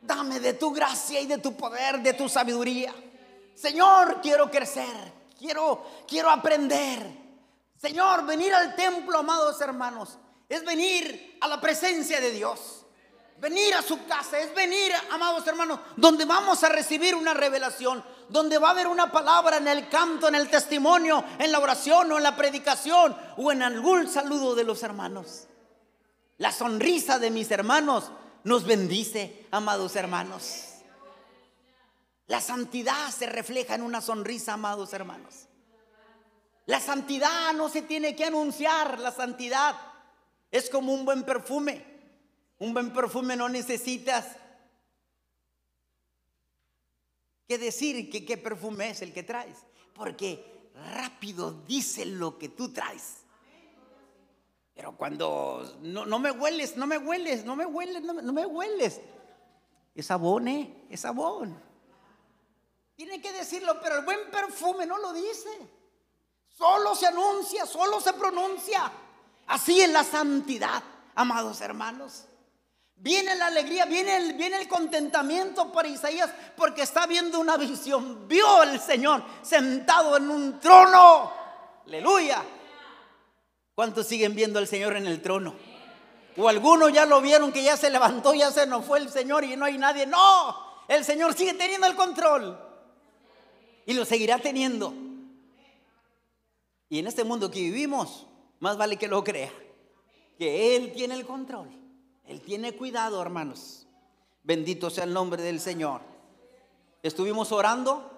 dame 0.00 0.40
de 0.40 0.54
tu 0.54 0.72
gracia 0.72 1.20
y 1.20 1.26
de 1.26 1.38
tu 1.38 1.56
poder, 1.56 2.00
de 2.00 2.12
tu 2.14 2.28
sabiduría. 2.28 2.94
Señor, 3.54 4.20
quiero 4.22 4.50
crecer, 4.50 5.12
quiero, 5.38 5.84
quiero 6.06 6.30
aprender. 6.30 7.04
Señor, 7.76 8.24
venir 8.26 8.54
al 8.54 8.74
templo, 8.76 9.18
amados 9.18 9.60
hermanos, 9.60 10.18
es 10.48 10.64
venir 10.64 11.38
a 11.40 11.48
la 11.48 11.60
presencia 11.60 12.20
de 12.20 12.30
Dios. 12.30 12.77
Venir 13.40 13.72
a 13.74 13.82
su 13.82 14.04
casa 14.06 14.38
es 14.40 14.52
venir, 14.52 14.90
amados 15.12 15.46
hermanos, 15.46 15.78
donde 15.96 16.24
vamos 16.24 16.64
a 16.64 16.68
recibir 16.68 17.14
una 17.14 17.34
revelación, 17.34 18.04
donde 18.28 18.58
va 18.58 18.68
a 18.68 18.70
haber 18.72 18.88
una 18.88 19.12
palabra 19.12 19.58
en 19.58 19.68
el 19.68 19.88
canto, 19.88 20.26
en 20.26 20.34
el 20.34 20.50
testimonio, 20.50 21.24
en 21.38 21.52
la 21.52 21.60
oración 21.60 22.10
o 22.10 22.16
en 22.16 22.24
la 22.24 22.34
predicación 22.34 23.16
o 23.36 23.52
en 23.52 23.62
algún 23.62 24.08
saludo 24.08 24.56
de 24.56 24.64
los 24.64 24.82
hermanos. 24.82 25.46
La 26.38 26.50
sonrisa 26.50 27.20
de 27.20 27.30
mis 27.30 27.48
hermanos 27.52 28.10
nos 28.42 28.64
bendice, 28.64 29.46
amados 29.52 29.94
hermanos. 29.94 30.64
La 32.26 32.40
santidad 32.40 33.10
se 33.10 33.26
refleja 33.26 33.76
en 33.76 33.82
una 33.82 34.00
sonrisa, 34.00 34.54
amados 34.54 34.92
hermanos. 34.92 35.46
La 36.66 36.80
santidad 36.80 37.52
no 37.54 37.68
se 37.68 37.82
tiene 37.82 38.16
que 38.16 38.24
anunciar, 38.24 38.98
la 38.98 39.12
santidad 39.12 39.76
es 40.50 40.68
como 40.68 40.92
un 40.92 41.04
buen 41.04 41.22
perfume. 41.22 41.87
Un 42.58 42.74
buen 42.74 42.92
perfume 42.92 43.36
no 43.36 43.48
necesitas 43.48 44.36
que 47.46 47.58
decir 47.58 48.10
que 48.10 48.24
qué 48.24 48.36
perfume 48.36 48.90
es 48.90 49.02
el 49.02 49.12
que 49.12 49.22
traes, 49.22 49.56
porque 49.94 50.70
rápido 50.94 51.52
dice 51.66 52.04
lo 52.04 52.38
que 52.38 52.50
tú 52.50 52.72
traes. 52.72 53.24
Pero 54.78 54.96
cuando 54.96 55.76
no, 55.82 56.18
me 56.20 56.30
hueles, 56.30 56.76
no 56.76 56.86
me 56.86 56.98
hueles, 56.98 57.44
no 57.44 57.56
me 57.56 57.66
hueles, 57.66 58.00
no, 58.00 58.32
me 58.32 58.46
hueles. 58.46 59.00
Es 59.92 60.06
sabón, 60.06 60.46
¿eh? 60.46 60.86
Es 60.88 61.00
sabón. 61.00 61.60
Tiene 62.94 63.20
que 63.20 63.32
decirlo, 63.32 63.80
pero 63.80 63.98
el 63.98 64.04
buen 64.04 64.30
perfume 64.30 64.86
no 64.86 64.98
lo 64.98 65.12
dice. 65.12 65.50
Solo 66.56 66.94
se 66.94 67.06
anuncia, 67.06 67.66
solo 67.66 68.00
se 68.00 68.12
pronuncia. 68.12 68.92
Así 69.48 69.80
es 69.80 69.90
la 69.90 70.04
santidad, 70.04 70.82
amados 71.16 71.60
hermanos. 71.60 72.27
Viene 73.00 73.36
la 73.36 73.46
alegría, 73.46 73.84
viene 73.84 74.16
el, 74.16 74.68
contentamiento 74.68 75.70
para 75.70 75.86
Isaías 75.86 76.30
porque 76.56 76.82
está 76.82 77.06
viendo 77.06 77.38
una 77.38 77.56
visión. 77.56 78.26
Vio 78.26 78.60
al 78.60 78.80
Señor 78.80 79.22
sentado 79.42 80.16
en 80.16 80.28
un 80.28 80.58
trono. 80.58 81.32
Aleluya. 81.86 82.42
¿Cuántos 83.74 84.06
siguen 84.06 84.34
viendo 84.34 84.58
al 84.58 84.66
Señor 84.66 84.96
en 84.96 85.06
el 85.06 85.22
trono? 85.22 85.54
O 86.36 86.48
algunos 86.48 86.92
ya 86.92 87.06
lo 87.06 87.20
vieron 87.20 87.52
que 87.52 87.62
ya 87.62 87.76
se 87.76 87.88
levantó, 87.88 88.34
ya 88.34 88.50
se 88.50 88.66
nos 88.66 88.84
fue 88.84 88.98
el 88.98 89.08
Señor 89.08 89.44
y 89.44 89.54
no 89.54 89.64
hay 89.64 89.78
nadie. 89.78 90.04
No, 90.04 90.56
el 90.88 91.04
Señor 91.04 91.34
sigue 91.34 91.54
teniendo 91.54 91.86
el 91.86 91.94
control. 91.94 92.58
Y 93.86 93.94
lo 93.94 94.04
seguirá 94.04 94.38
teniendo. 94.38 94.92
Y 96.88 96.98
en 96.98 97.06
este 97.06 97.22
mundo 97.22 97.48
que 97.48 97.60
vivimos, 97.60 98.26
más 98.58 98.76
vale 98.76 98.96
que 98.96 99.06
lo 99.06 99.22
crea. 99.22 99.52
Que 100.36 100.74
Él 100.74 100.92
tiene 100.92 101.14
el 101.14 101.24
control. 101.24 101.87
Él 102.28 102.42
tiene 102.42 102.76
cuidado, 102.76 103.20
hermanos. 103.22 103.86
Bendito 104.42 104.90
sea 104.90 105.04
el 105.04 105.12
nombre 105.12 105.42
del 105.42 105.60
Señor. 105.60 106.02
Estuvimos 107.02 107.52
orando 107.52 108.10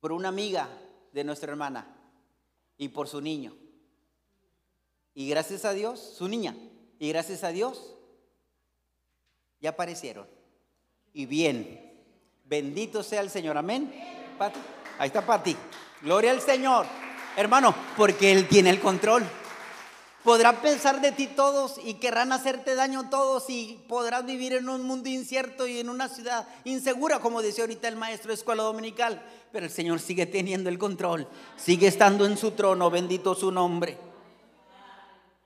por 0.00 0.12
una 0.12 0.28
amiga 0.28 0.68
de 1.12 1.24
nuestra 1.24 1.50
hermana 1.50 1.86
y 2.78 2.88
por 2.88 3.06
su 3.06 3.20
niño. 3.20 3.54
Y 5.14 5.28
gracias 5.28 5.64
a 5.64 5.72
Dios, 5.72 6.00
su 6.00 6.28
niña, 6.28 6.56
y 6.98 7.08
gracias 7.08 7.44
a 7.44 7.48
Dios, 7.48 7.94
ya 9.60 9.70
aparecieron. 9.70 10.26
Y 11.12 11.26
bien, 11.26 11.92
bendito 12.44 13.02
sea 13.02 13.20
el 13.20 13.28
Señor. 13.28 13.58
Amén. 13.58 13.92
Ahí 14.98 15.08
está 15.08 15.26
Pati. 15.26 15.56
Gloria 16.02 16.30
al 16.30 16.40
Señor. 16.40 16.86
Hermano, 17.36 17.74
porque 17.96 18.32
Él 18.32 18.48
tiene 18.48 18.70
el 18.70 18.80
control. 18.80 19.24
Podrán 20.24 20.60
pensar 20.60 21.00
de 21.00 21.12
ti 21.12 21.28
todos 21.28 21.76
y 21.84 21.94
querrán 21.94 22.32
hacerte 22.32 22.74
daño 22.74 23.08
todos 23.08 23.48
y 23.48 23.80
podrás 23.88 24.26
vivir 24.26 24.52
en 24.52 24.68
un 24.68 24.82
mundo 24.82 25.08
incierto 25.08 25.66
y 25.66 25.78
en 25.78 25.88
una 25.88 26.08
ciudad 26.08 26.46
insegura, 26.64 27.20
como 27.20 27.40
decía 27.40 27.64
ahorita 27.64 27.86
el 27.86 27.94
maestro 27.94 28.28
de 28.28 28.34
escuela 28.34 28.64
dominical. 28.64 29.22
Pero 29.52 29.66
el 29.66 29.72
Señor 29.72 30.00
sigue 30.00 30.26
teniendo 30.26 30.70
el 30.70 30.78
control, 30.78 31.28
sigue 31.56 31.86
estando 31.86 32.26
en 32.26 32.36
su 32.36 32.50
trono, 32.50 32.90
bendito 32.90 33.34
su 33.36 33.52
nombre. 33.52 33.96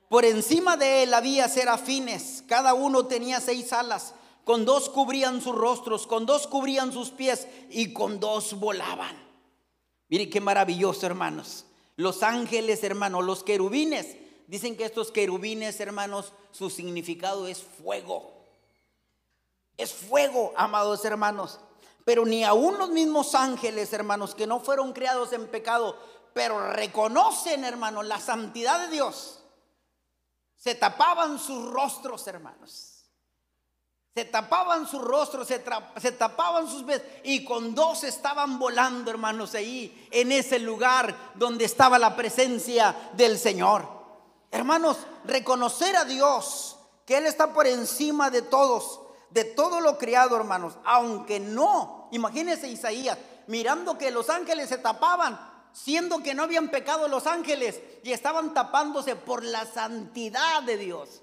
Por 0.08 0.24
encima 0.24 0.76
de 0.78 1.02
él 1.02 1.14
había 1.14 1.48
serafines, 1.48 2.42
cada 2.46 2.72
uno 2.72 3.06
tenía 3.06 3.40
seis 3.40 3.74
alas, 3.74 4.14
con 4.44 4.64
dos 4.64 4.88
cubrían 4.88 5.42
sus 5.42 5.54
rostros, 5.54 6.06
con 6.06 6.24
dos 6.24 6.46
cubrían 6.46 6.92
sus 6.92 7.10
pies 7.10 7.46
y 7.70 7.92
con 7.92 8.20
dos 8.20 8.58
volaban. 8.58 9.16
Mire 10.08 10.30
qué 10.30 10.40
maravilloso, 10.40 11.06
hermanos. 11.06 11.66
Los 11.96 12.22
ángeles, 12.22 12.82
hermanos, 12.84 13.24
los 13.24 13.44
querubines 13.44 14.21
Dicen 14.46 14.76
que 14.76 14.84
estos 14.84 15.10
querubines, 15.10 15.80
hermanos, 15.80 16.32
su 16.50 16.70
significado 16.70 17.46
es 17.46 17.62
fuego. 17.62 18.32
Es 19.76 19.92
fuego, 19.92 20.52
amados 20.56 21.04
hermanos. 21.04 21.58
Pero 22.04 22.24
ni 22.24 22.44
aún 22.44 22.78
los 22.78 22.90
mismos 22.90 23.34
ángeles, 23.34 23.92
hermanos, 23.92 24.34
que 24.34 24.46
no 24.46 24.60
fueron 24.60 24.92
creados 24.92 25.32
en 25.32 25.46
pecado, 25.48 25.96
pero 26.32 26.72
reconocen, 26.72 27.64
hermanos, 27.64 28.06
la 28.06 28.18
santidad 28.18 28.80
de 28.80 28.88
Dios, 28.88 29.40
se 30.56 30.74
tapaban 30.74 31.38
sus 31.38 31.70
rostros, 31.70 32.26
hermanos. 32.26 32.92
Se 34.14 34.26
tapaban 34.26 34.86
sus 34.86 35.00
rostros, 35.00 35.48
se, 35.48 35.58
tapaban 36.12 36.68
sus 36.68 36.82
pies 36.82 37.02
y 37.24 37.44
con 37.44 37.74
dos 37.74 38.04
estaban 38.04 38.58
volando, 38.58 39.10
hermanos, 39.10 39.54
ahí 39.54 40.06
en 40.10 40.32
ese 40.32 40.58
lugar 40.58 41.16
donde 41.34 41.64
estaba 41.64 41.98
la 41.98 42.14
presencia 42.14 42.94
del 43.14 43.38
Señor. 43.38 44.01
Hermanos, 44.52 44.98
reconocer 45.24 45.96
a 45.96 46.04
Dios, 46.04 46.76
que 47.06 47.16
Él 47.16 47.26
está 47.26 47.54
por 47.54 47.66
encima 47.66 48.30
de 48.30 48.42
todos, 48.42 49.00
de 49.30 49.44
todo 49.44 49.80
lo 49.80 49.96
criado, 49.96 50.36
hermanos, 50.36 50.74
aunque 50.84 51.40
no, 51.40 52.08
imagínense 52.12 52.68
Isaías, 52.68 53.16
mirando 53.46 53.96
que 53.96 54.10
los 54.10 54.28
ángeles 54.28 54.68
se 54.68 54.76
tapaban, 54.76 55.40
siendo 55.72 56.22
que 56.22 56.34
no 56.34 56.42
habían 56.42 56.70
pecado 56.70 57.08
los 57.08 57.26
ángeles 57.26 57.80
y 58.04 58.12
estaban 58.12 58.52
tapándose 58.52 59.16
por 59.16 59.42
la 59.42 59.64
santidad 59.64 60.62
de 60.62 60.76
Dios. 60.76 61.22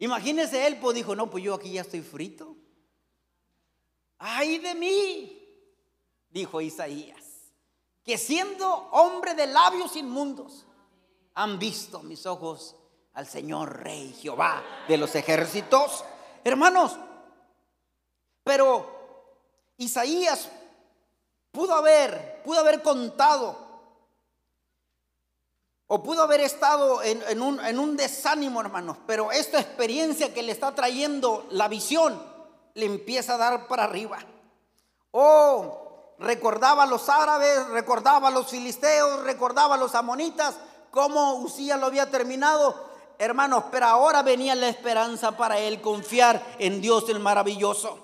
Imagínese 0.00 0.66
él, 0.66 0.78
pues 0.80 0.96
dijo, 0.96 1.14
no, 1.14 1.30
pues 1.30 1.44
yo 1.44 1.54
aquí 1.54 1.72
ya 1.72 1.82
estoy 1.82 2.02
frito. 2.02 2.56
Ay 4.18 4.58
de 4.58 4.74
mí, 4.74 5.40
dijo 6.30 6.60
Isaías, 6.60 7.22
que 8.02 8.18
siendo 8.18 8.68
hombre 8.90 9.34
de 9.34 9.46
labios 9.46 9.94
inmundos, 9.94 10.66
han 11.36 11.58
visto 11.58 12.02
mis 12.02 12.26
ojos 12.26 12.74
al 13.12 13.26
Señor 13.26 13.82
Rey 13.82 14.12
Jehová 14.20 14.62
de 14.88 14.96
los 14.96 15.14
ejércitos. 15.14 16.02
Hermanos, 16.42 16.96
pero 18.42 18.86
Isaías 19.76 20.48
pudo 21.52 21.74
haber, 21.74 22.42
pudo 22.42 22.60
haber 22.60 22.82
contado 22.82 23.66
o 25.88 26.02
pudo 26.02 26.22
haber 26.22 26.40
estado 26.40 27.02
en, 27.02 27.42
un, 27.42 27.96
desánimo, 27.96 28.60
hermanos, 28.60 28.96
pero 29.06 29.30
esta 29.30 29.60
experiencia 29.60 30.32
que 30.32 30.42
le 30.42 30.52
está 30.52 30.74
trayendo 30.74 31.46
la 31.50 31.68
visión 31.68 32.20
le 32.74 32.86
empieza 32.86 33.34
a 33.34 33.38
dar 33.38 33.68
para 33.68 33.84
arriba. 33.84 34.18
Oh, 35.10 36.14
recordaba 36.18 36.84
a 36.84 36.86
los 36.86 37.08
árabes, 37.08 37.68
recordaba 37.68 38.28
a 38.28 38.32
los 38.32 38.48
filisteos, 38.48 39.22
recordaba 39.22 39.76
a 39.76 39.78
los 39.78 39.94
amonitas, 39.94 40.56
cómo 40.96 41.34
Usía 41.34 41.76
lo 41.76 41.84
había 41.84 42.10
terminado, 42.10 42.74
hermanos, 43.18 43.64
pero 43.70 43.84
ahora 43.84 44.22
venía 44.22 44.54
la 44.54 44.70
esperanza 44.70 45.36
para 45.36 45.58
él 45.58 45.82
confiar 45.82 46.42
en 46.58 46.80
Dios 46.80 47.06
el 47.10 47.20
maravilloso. 47.20 47.98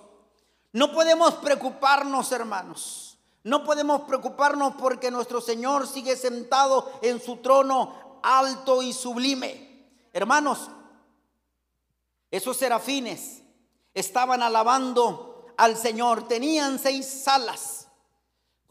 No 0.73 0.93
podemos 0.93 1.33
preocuparnos, 1.37 2.31
hermanos. 2.33 3.17
No 3.45 3.65
podemos 3.65 4.03
preocuparnos 4.03 4.75
porque 4.75 5.11
nuestro 5.11 5.41
Señor 5.41 5.89
sigue 5.89 6.17
sentado 6.17 6.93
en 7.01 7.19
su 7.19 7.39
trono 7.39 8.21
alto 8.23 8.83
y 8.83 8.93
sublime. 8.93 9.89
Hermanos, 10.13 10.69
esos 12.31 12.59
serafines 12.59 13.41
estaban 13.95 14.43
alabando 14.43 15.47
al 15.57 15.79
Señor. 15.79 16.29
Tenían 16.29 16.79
seis 16.79 17.07
salas 17.07 17.82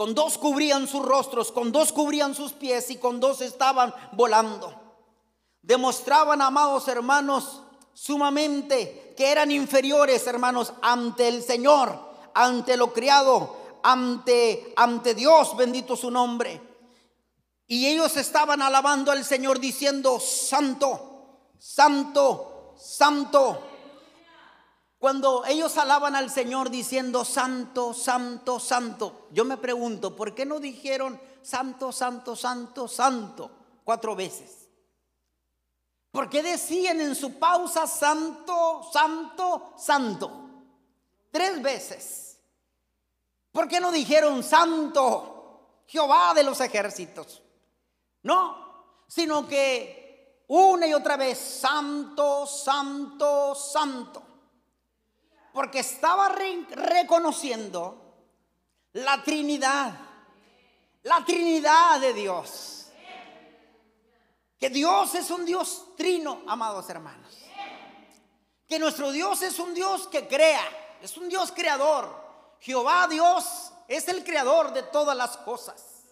con 0.02 0.16
dos 0.16 0.40
cubrían 0.40 0.88
sus 0.88 1.06
rostros, 1.06 1.52
con 1.52 1.72
dos 1.72 1.92
cubrían 1.94 2.34
sus 2.34 2.54
pies 2.54 2.90
y 2.90 2.98
con 2.98 3.20
dos 3.20 3.40
estaban 3.40 3.94
volando. 4.14 4.74
Demostraban, 5.62 6.42
amados 6.42 6.88
hermanos, 6.88 7.62
sumamente 7.94 9.14
que 9.16 9.32
eran 9.32 9.52
inferiores, 9.52 10.26
hermanos, 10.26 10.74
ante 10.82 11.28
el 11.28 11.44
Señor, 11.44 12.00
ante 12.34 12.78
lo 12.78 12.92
criado, 12.92 13.56
ante, 13.84 14.74
ante 14.76 15.14
Dios, 15.14 15.56
bendito 15.56 15.96
su 15.96 16.10
nombre. 16.10 16.60
Y 17.68 17.86
ellos 17.86 18.18
estaban 18.18 18.64
alabando 18.64 19.12
al 19.12 19.24
Señor 19.24 19.60
diciendo, 19.60 20.20
Santo, 20.20 21.52
Santo, 21.60 22.74
Santo 22.76 23.71
cuando 25.02 25.44
ellos 25.48 25.80
alaban 25.80 26.16
al 26.16 26.30
Señor 26.30 26.70
diciendo 26.70 27.26
santo, 27.26 27.92
santo, 27.92 28.60
santo, 28.60 29.30
yo 29.32 29.44
me 29.46 29.58
pregunto, 29.58 30.16
¿por 30.16 30.36
qué 30.36 30.46
no 30.46 30.60
dijeron 30.60 31.20
santo, 31.42 31.92
santo, 31.92 32.36
santo, 32.36 32.88
santo 32.88 33.50
cuatro 33.84 34.16
veces? 34.16 34.70
¿Por 36.12 36.30
qué 36.30 36.44
decían 36.44 37.02
en 37.02 37.16
su 37.16 37.40
pausa 37.40 37.88
santo, 37.88 38.88
santo, 38.94 39.74
santo? 39.76 40.32
Tres 41.32 41.60
veces. 41.64 42.38
¿Por 43.52 43.68
qué 43.68 43.80
no 43.80 43.92
dijeron 43.92 44.44
santo, 44.44 45.82
Jehová 45.88 46.36
de 46.36 46.44
los 46.44 46.62
ejércitos? 46.62 47.42
No, 48.22 49.04
sino 49.08 49.48
que 49.48 50.44
una 50.50 50.86
y 50.86 50.94
otra 50.94 51.18
vez, 51.18 51.40
santo, 51.40 52.46
santo, 52.46 53.56
santo. 53.56 54.31
Porque 55.54 55.80
estaba 55.80 56.30
reconociendo 56.30 58.02
la 58.94 59.22
Trinidad, 59.24 59.94
la 61.04 61.24
Trinidad 61.26 62.00
de 62.00 62.14
Dios. 62.14 62.88
Que 64.60 64.70
Dios 64.70 65.16
es 65.16 65.32
un 65.32 65.46
Dios 65.46 65.88
trino, 65.98 66.44
amados 66.48 66.90
hermanos. 66.90 67.36
Que 68.68 68.80
nuestro 68.80 69.12
Dios 69.12 69.42
es 69.42 69.60
un 69.60 69.74
Dios 69.74 70.08
que 70.08 70.28
crea, 70.28 70.64
es 71.02 71.18
un 71.18 71.28
Dios 71.28 71.52
creador. 71.52 72.22
Jehová 72.60 73.08
Dios 73.08 73.74
es 73.88 74.08
el 74.08 74.24
creador 74.24 74.72
de 74.72 74.84
todas 74.84 75.18
las 75.18 75.36
cosas. 75.38 76.04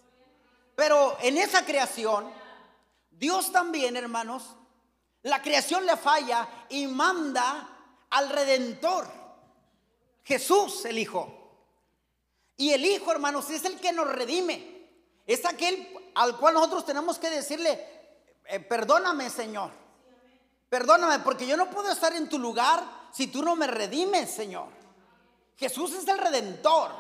Pero 0.76 1.18
en 1.22 1.38
esa 1.38 1.64
creación, 1.64 2.32
Dios 3.12 3.52
también, 3.52 3.96
hermanos, 3.96 4.56
la 5.24 5.42
creación 5.42 5.86
le 5.86 5.98
falla 5.98 6.48
y 6.70 6.88
manda 6.88 7.68
al 8.10 8.30
redentor, 8.30 9.08
Jesús 10.30 10.86
el 10.86 11.00
Hijo. 11.00 11.28
Y 12.56 12.72
el 12.72 12.86
Hijo, 12.86 13.12
hermanos, 13.12 13.50
es 13.50 13.66
el 13.66 13.80
que 13.80 13.92
nos 13.92 14.08
redime. 14.08 14.88
Es 15.26 15.44
aquel 15.44 15.92
al 16.14 16.38
cual 16.38 16.54
nosotros 16.54 16.86
tenemos 16.86 17.18
que 17.18 17.32
decirle, 17.32 17.84
eh, 18.46 18.60
perdóname 18.60 19.28
Señor. 19.32 19.72
Perdóname 20.70 21.24
porque 21.24 21.48
yo 21.48 21.58
no 21.58 21.72
puedo 21.72 21.92
estar 21.92 22.14
en 22.14 22.30
tu 22.30 22.38
lugar 22.38 23.10
si 23.12 23.26
tú 23.26 23.42
no 23.42 23.56
me 23.56 23.66
redimes, 23.66 24.30
Señor. 24.30 24.68
Jesús 25.58 25.94
es 25.94 26.08
el 26.08 26.20
redentor. 26.20 26.92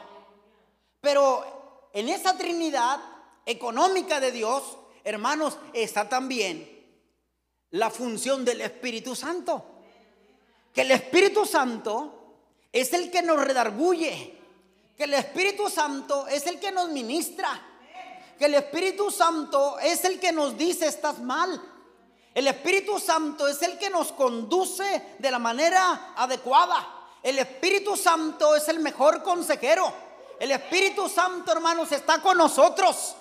Pero 1.00 1.89
en 1.94 2.10
esa 2.10 2.36
Trinidad 2.36 3.00
económica 3.46 4.20
de 4.20 4.32
Dios, 4.32 4.76
hermanos, 5.04 5.60
está 5.74 6.10
también 6.10 6.68
la 7.70 7.92
función 7.92 8.44
del 8.44 8.62
Espíritu 8.62 9.15
Santo. 9.15 9.63
Que 10.74 10.82
el 10.82 10.89
Espíritu 10.89 11.46
Santo 11.46 12.18
es 12.71 12.93
el 12.93 13.12
que 13.12 13.21
nos 13.21 13.43
redarguye. 13.43 14.38
Que 14.97 15.05
el 15.05 15.13
Espíritu 15.13 15.69
Santo 15.69 16.27
es 16.27 16.45
el 16.45 16.60
que 16.60 16.71
nos 16.71 16.89
ministra 16.89 17.69
que 18.39 18.45
el 18.45 18.55
Espíritu 18.55 19.12
Santo 19.12 19.77
es 19.79 20.05
el 20.05 20.17
que 20.17 20.32
nos 20.32 20.58
dice 20.58 20.88
estás 20.88 21.19
mal. 21.19 21.62
El 22.34 22.47
Espíritu 22.47 22.97
Santo 22.97 23.45
es 23.49 23.62
el 23.62 23.77
que 23.77 23.89
nos 23.89 24.13
conduce 24.13 25.15
de 25.19 25.29
la 25.29 25.39
manera 25.39 26.13
adecuada. 26.15 26.88
El 27.21 27.38
Espíritu 27.38 27.97
Santo 27.97 28.55
es 28.55 28.69
el 28.69 28.79
mejor 28.79 29.21
consejero. 29.23 29.91
El 30.39 30.51
Espíritu 30.51 31.10
Santo, 31.10 31.51
hermanos, 31.51 31.91
está 31.91 32.21
con 32.21 32.38
nosotros. 32.38 33.15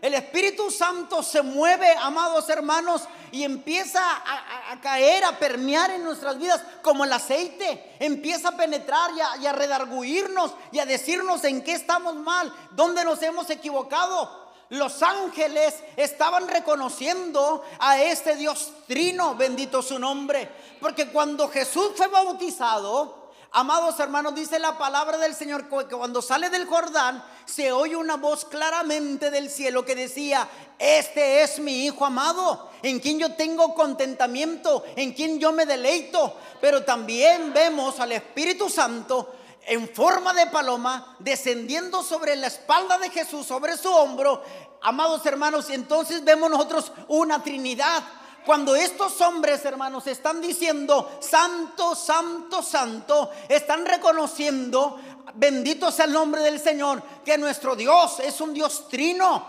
El 0.00 0.14
Espíritu 0.14 0.70
Santo 0.70 1.22
se 1.22 1.42
mueve, 1.42 1.88
amados 2.00 2.48
hermanos, 2.48 3.02
y 3.32 3.42
empieza 3.42 4.00
a, 4.02 4.80
caer, 4.80 5.24
a 5.24 5.38
permear 5.38 5.90
en 5.90 6.04
nuestras 6.04 6.38
vidas 6.38 6.62
como 6.82 7.04
el 7.04 7.12
aceite. 7.12 7.96
Empieza 7.98 8.50
a 8.50 8.56
penetrar 8.56 9.10
y 9.16 9.20
a, 9.20 9.36
y 9.42 9.46
a 9.46 9.52
redarguirnos 9.52 10.52
y 10.72 10.78
a 10.78 10.86
decirnos 10.86 11.42
en 11.44 11.62
qué 11.62 11.72
estamos 11.72 12.14
mal, 12.14 12.52
dónde 12.72 13.04
nos 13.04 13.22
hemos 13.22 13.50
equivocado 13.50 14.48
los 14.70 15.02
ángeles 15.02 15.74
estaban 15.96 16.46
reconociendo 16.46 17.64
a 17.78 18.02
este 18.02 18.36
Dios 18.36 18.70
trino, 18.86 19.34
bendito 19.34 19.80
su 19.82 19.98
nombre. 19.98 20.48
Porque 20.80 21.08
cuando 21.08 21.48
Jesús 21.48 21.92
fue 21.96 22.08
bautizado, 22.08 23.17
amados 23.52 23.98
hermanos, 24.00 24.34
dice 24.34 24.58
la 24.58 24.78
palabra 24.78 25.18
del 25.18 25.34
Señor 25.34 25.68
que 25.68 25.96
cuando 25.96 26.22
sale 26.22 26.50
del 26.50 26.66
Jordán 26.66 27.24
se 27.44 27.72
oye 27.72 27.96
una 27.96 28.16
voz 28.16 28.44
claramente 28.44 29.30
del 29.30 29.50
cielo 29.50 29.84
que 29.84 29.94
decía, 29.94 30.48
este 30.78 31.42
es 31.42 31.58
mi 31.58 31.86
Hijo 31.86 32.04
amado, 32.04 32.70
en 32.82 33.00
quien 33.00 33.18
yo 33.18 33.34
tengo 33.34 33.74
contentamiento, 33.74 34.84
en 34.96 35.12
quien 35.12 35.38
yo 35.38 35.52
me 35.52 35.66
deleito. 35.66 36.36
Pero 36.60 36.84
también 36.84 37.52
vemos 37.52 37.98
al 38.00 38.12
Espíritu 38.12 38.68
Santo 38.68 39.34
en 39.66 39.88
forma 39.88 40.32
de 40.32 40.46
paloma, 40.46 41.16
descendiendo 41.18 42.02
sobre 42.02 42.36
la 42.36 42.46
espalda 42.46 42.98
de 42.98 43.10
Jesús, 43.10 43.46
sobre 43.46 43.76
su 43.76 43.92
hombro, 43.92 44.42
amados 44.82 45.24
hermanos, 45.26 45.68
entonces 45.70 46.24
vemos 46.24 46.50
nosotros 46.50 46.92
una 47.08 47.42
Trinidad. 47.42 48.02
Cuando 48.48 48.74
estos 48.74 49.20
hombres, 49.20 49.62
hermanos, 49.66 50.06
están 50.06 50.40
diciendo, 50.40 51.18
santo, 51.20 51.94
santo, 51.94 52.62
santo, 52.62 53.30
están 53.46 53.84
reconociendo, 53.84 54.98
bendito 55.34 55.92
sea 55.92 56.06
el 56.06 56.14
nombre 56.14 56.40
del 56.40 56.58
Señor, 56.58 57.02
que 57.22 57.36
nuestro 57.36 57.76
Dios 57.76 58.20
es 58.20 58.40
un 58.40 58.54
Dios 58.54 58.88
trino, 58.88 59.46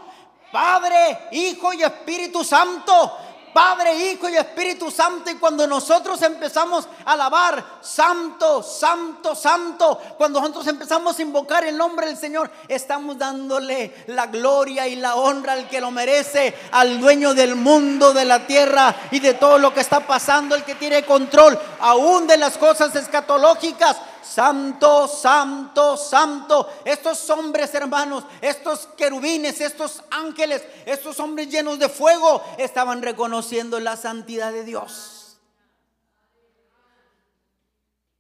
Padre, 0.52 1.30
Hijo 1.32 1.72
y 1.72 1.82
Espíritu 1.82 2.44
Santo. 2.44 3.18
Padre, 3.54 4.12
Hijo 4.12 4.30
y 4.30 4.36
Espíritu 4.36 4.92
Santo. 4.92 5.30
Y 5.30 5.36
cuando 5.36 5.68
nosotros 5.68 6.22
empezamos 6.22 6.88
a 7.06 7.14
alabar, 7.14 7.64
Santo, 7.82 8.64
Santo, 8.64 9.36
Santo, 9.36 10.00
cuando 10.18 10.40
nosotros 10.40 10.68
empezamos 10.68 11.18
a 11.18 11.22
invocar 11.22 11.66
el 11.66 11.78
nombre 11.78 12.08
del 12.08 12.18
Señor, 12.18 12.50
estamos 12.68 13.18
dándole 13.18 14.06
la 14.08 14.28
gloria 14.28 14.88
y 14.88 14.96
la 14.96 15.16
honra 15.16 15.54
al 15.54 15.68
que 15.68 15.82
lo 15.82 15.92
merece, 15.92 16.56
al 16.72 17.00
dueño 17.00 17.34
del 17.34 17.56
mundo, 17.56 18.14
de 18.14 18.26
la 18.26 18.46
tierra 18.46 18.96
y 19.12 19.20
de 19.20 19.34
todo 19.34 19.58
lo 19.58 19.74
que 19.74 19.82
está 19.82 20.02
pasando, 20.02 20.56
el 20.56 20.64
que 20.64 20.76
tiene 20.76 21.04
control 21.04 21.60
aún 21.80 22.28
de 22.28 22.38
las 22.38 22.58
cosas 22.58 22.96
escatológicas. 22.96 23.98
Santo, 24.22 25.08
santo, 25.08 25.98
santo. 25.98 26.70
Estos 26.86 27.30
hombres, 27.30 27.74
hermanos, 27.74 28.24
estos 28.42 28.88
querubines, 28.98 29.62
estos 29.62 30.04
ángeles, 30.12 30.64
estos 30.86 31.20
hombres 31.20 31.50
llenos 31.50 31.80
de 31.80 31.90
fuego, 31.90 32.42
estaban 32.58 33.02
reconociendo 33.02 33.80
la 33.80 33.98
santidad 33.98 34.52
de 34.52 34.64
Dios. 34.64 35.40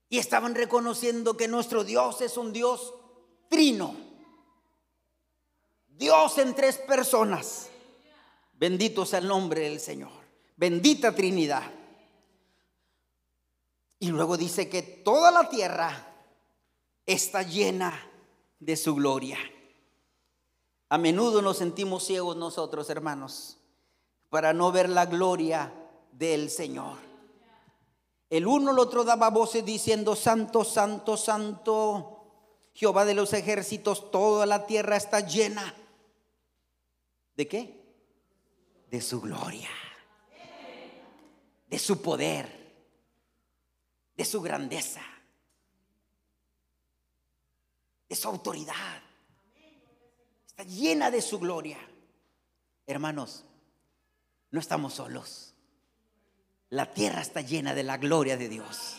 Y 0.09 0.17
estaban 0.17 0.55
reconociendo 0.55 1.38
que 1.38 1.47
nuestro 1.47 1.83
Dios 1.83 2.21
es 2.21 2.38
un 2.38 2.51
Dios 2.51 2.93
trino. 3.49 3.95
Dios 5.88 6.38
en 6.38 6.55
tres 6.55 6.77
personas. 6.77 7.69
Bendito 8.53 9.05
sea 9.05 9.19
el 9.19 9.27
nombre 9.27 9.62
del 9.62 9.79
Señor. 9.79 10.12
Bendita 10.55 11.13
Trinidad. 11.13 11.78
Y 13.99 14.07
luego 14.07 14.38
dice 14.38 14.69
que 14.69 14.81
toda 14.81 15.29
la 15.29 15.49
tierra 15.49 16.07
está 17.05 17.43
llena 17.43 18.09
de 18.59 18.77
su 18.77 18.95
gloria. 18.95 19.38
A 20.88 20.97
menudo 20.97 21.41
nos 21.41 21.57
sentimos 21.57 22.05
ciegos 22.05 22.38
nosotros, 22.38 22.89
hermanos, 22.89 23.57
para 24.29 24.53
no 24.53 24.71
ver 24.71 24.89
la 24.89 25.05
gloria 25.05 25.73
del 26.13 26.49
Señor. 26.49 26.97
El 28.29 28.47
uno 28.47 28.71
el 28.71 28.79
otro 28.79 29.03
daba 29.03 29.29
voces 29.29 29.65
diciendo, 29.65 30.15
Santo, 30.15 30.63
Santo, 30.63 31.17
Santo, 31.17 32.19
Jehová 32.73 33.03
de 33.03 33.15
los 33.15 33.33
ejércitos, 33.33 34.12
toda 34.12 34.45
la 34.45 34.65
tierra 34.65 34.95
está 34.95 35.19
llena. 35.19 35.75
¿De 37.35 37.47
qué? 37.47 37.83
De 38.89 39.01
su 39.01 39.19
gloria, 39.19 39.69
de 41.67 41.79
su 41.79 42.01
poder 42.01 42.58
de 44.19 44.25
su 44.25 44.41
grandeza, 44.41 44.99
de 48.10 48.15
su 48.17 48.27
autoridad. 48.27 49.01
Está 50.45 50.63
llena 50.63 51.10
de 51.10 51.21
su 51.21 51.39
gloria. 51.39 51.77
Hermanos, 52.86 53.45
no 54.51 54.60
estamos 54.60 54.95
solos. 54.95 55.53
La 56.69 56.91
tierra 56.91 57.21
está 57.21 57.39
llena 57.39 57.73
de 57.73 57.84
la 57.84 57.95
gloria 57.95 58.36
de 58.36 58.49
Dios. 58.49 58.97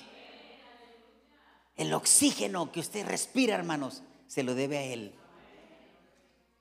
El 1.77 1.93
oxígeno 1.93 2.73
que 2.73 2.81
usted 2.81 3.07
respira, 3.07 3.57
hermanos, 3.57 4.03
se 4.27 4.43
lo 4.43 4.55
debe 4.55 4.79
a 4.79 4.85
Él. 4.85 5.15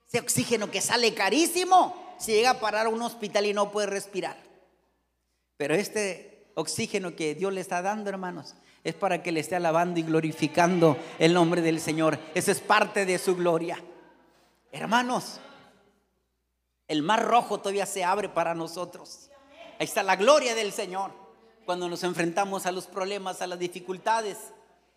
Ese 0.06 0.20
oxígeno 0.20 0.70
que 0.70 0.82
sale 0.82 1.14
carísimo, 1.14 2.18
si 2.20 2.34
llega 2.34 2.50
a 2.50 2.60
parar 2.60 2.88
a 2.88 2.90
un 2.90 3.02
hospital 3.04 3.46
y 3.46 3.54
no 3.54 3.72
puede 3.72 3.88
respirar. 3.88 4.36
Pero 5.56 5.76
este 5.76 6.29
oxígeno 6.60 7.16
que 7.16 7.36
Dios 7.36 7.54
le 7.54 7.62
está 7.62 7.82
dando, 7.82 8.10
hermanos, 8.10 8.56
es 8.84 8.94
para 8.94 9.24
que 9.24 9.32
le 9.32 9.40
esté 9.40 9.56
alabando 9.56 10.00
y 10.00 10.04
glorificando 10.04 10.98
el 11.18 11.34
nombre 11.34 11.62
del 11.62 11.80
Señor. 11.80 12.20
Esa 12.36 12.52
es 12.52 12.60
parte 12.60 13.06
de 13.06 13.18
su 13.18 13.36
gloria. 13.36 13.82
Hermanos, 14.72 15.40
el 16.88 17.02
mar 17.02 17.24
rojo 17.24 17.60
todavía 17.60 17.86
se 17.86 18.04
abre 18.04 18.30
para 18.30 18.56
nosotros. 18.56 19.30
Ahí 19.80 19.86
está 19.86 20.04
la 20.04 20.16
gloria 20.16 20.54
del 20.56 20.72
Señor. 20.72 21.12
Cuando 21.66 21.88
nos 21.88 22.04
enfrentamos 22.04 22.66
a 22.66 22.72
los 22.72 22.88
problemas, 22.88 23.42
a 23.42 23.48
las 23.48 23.60
dificultades, 23.60 24.38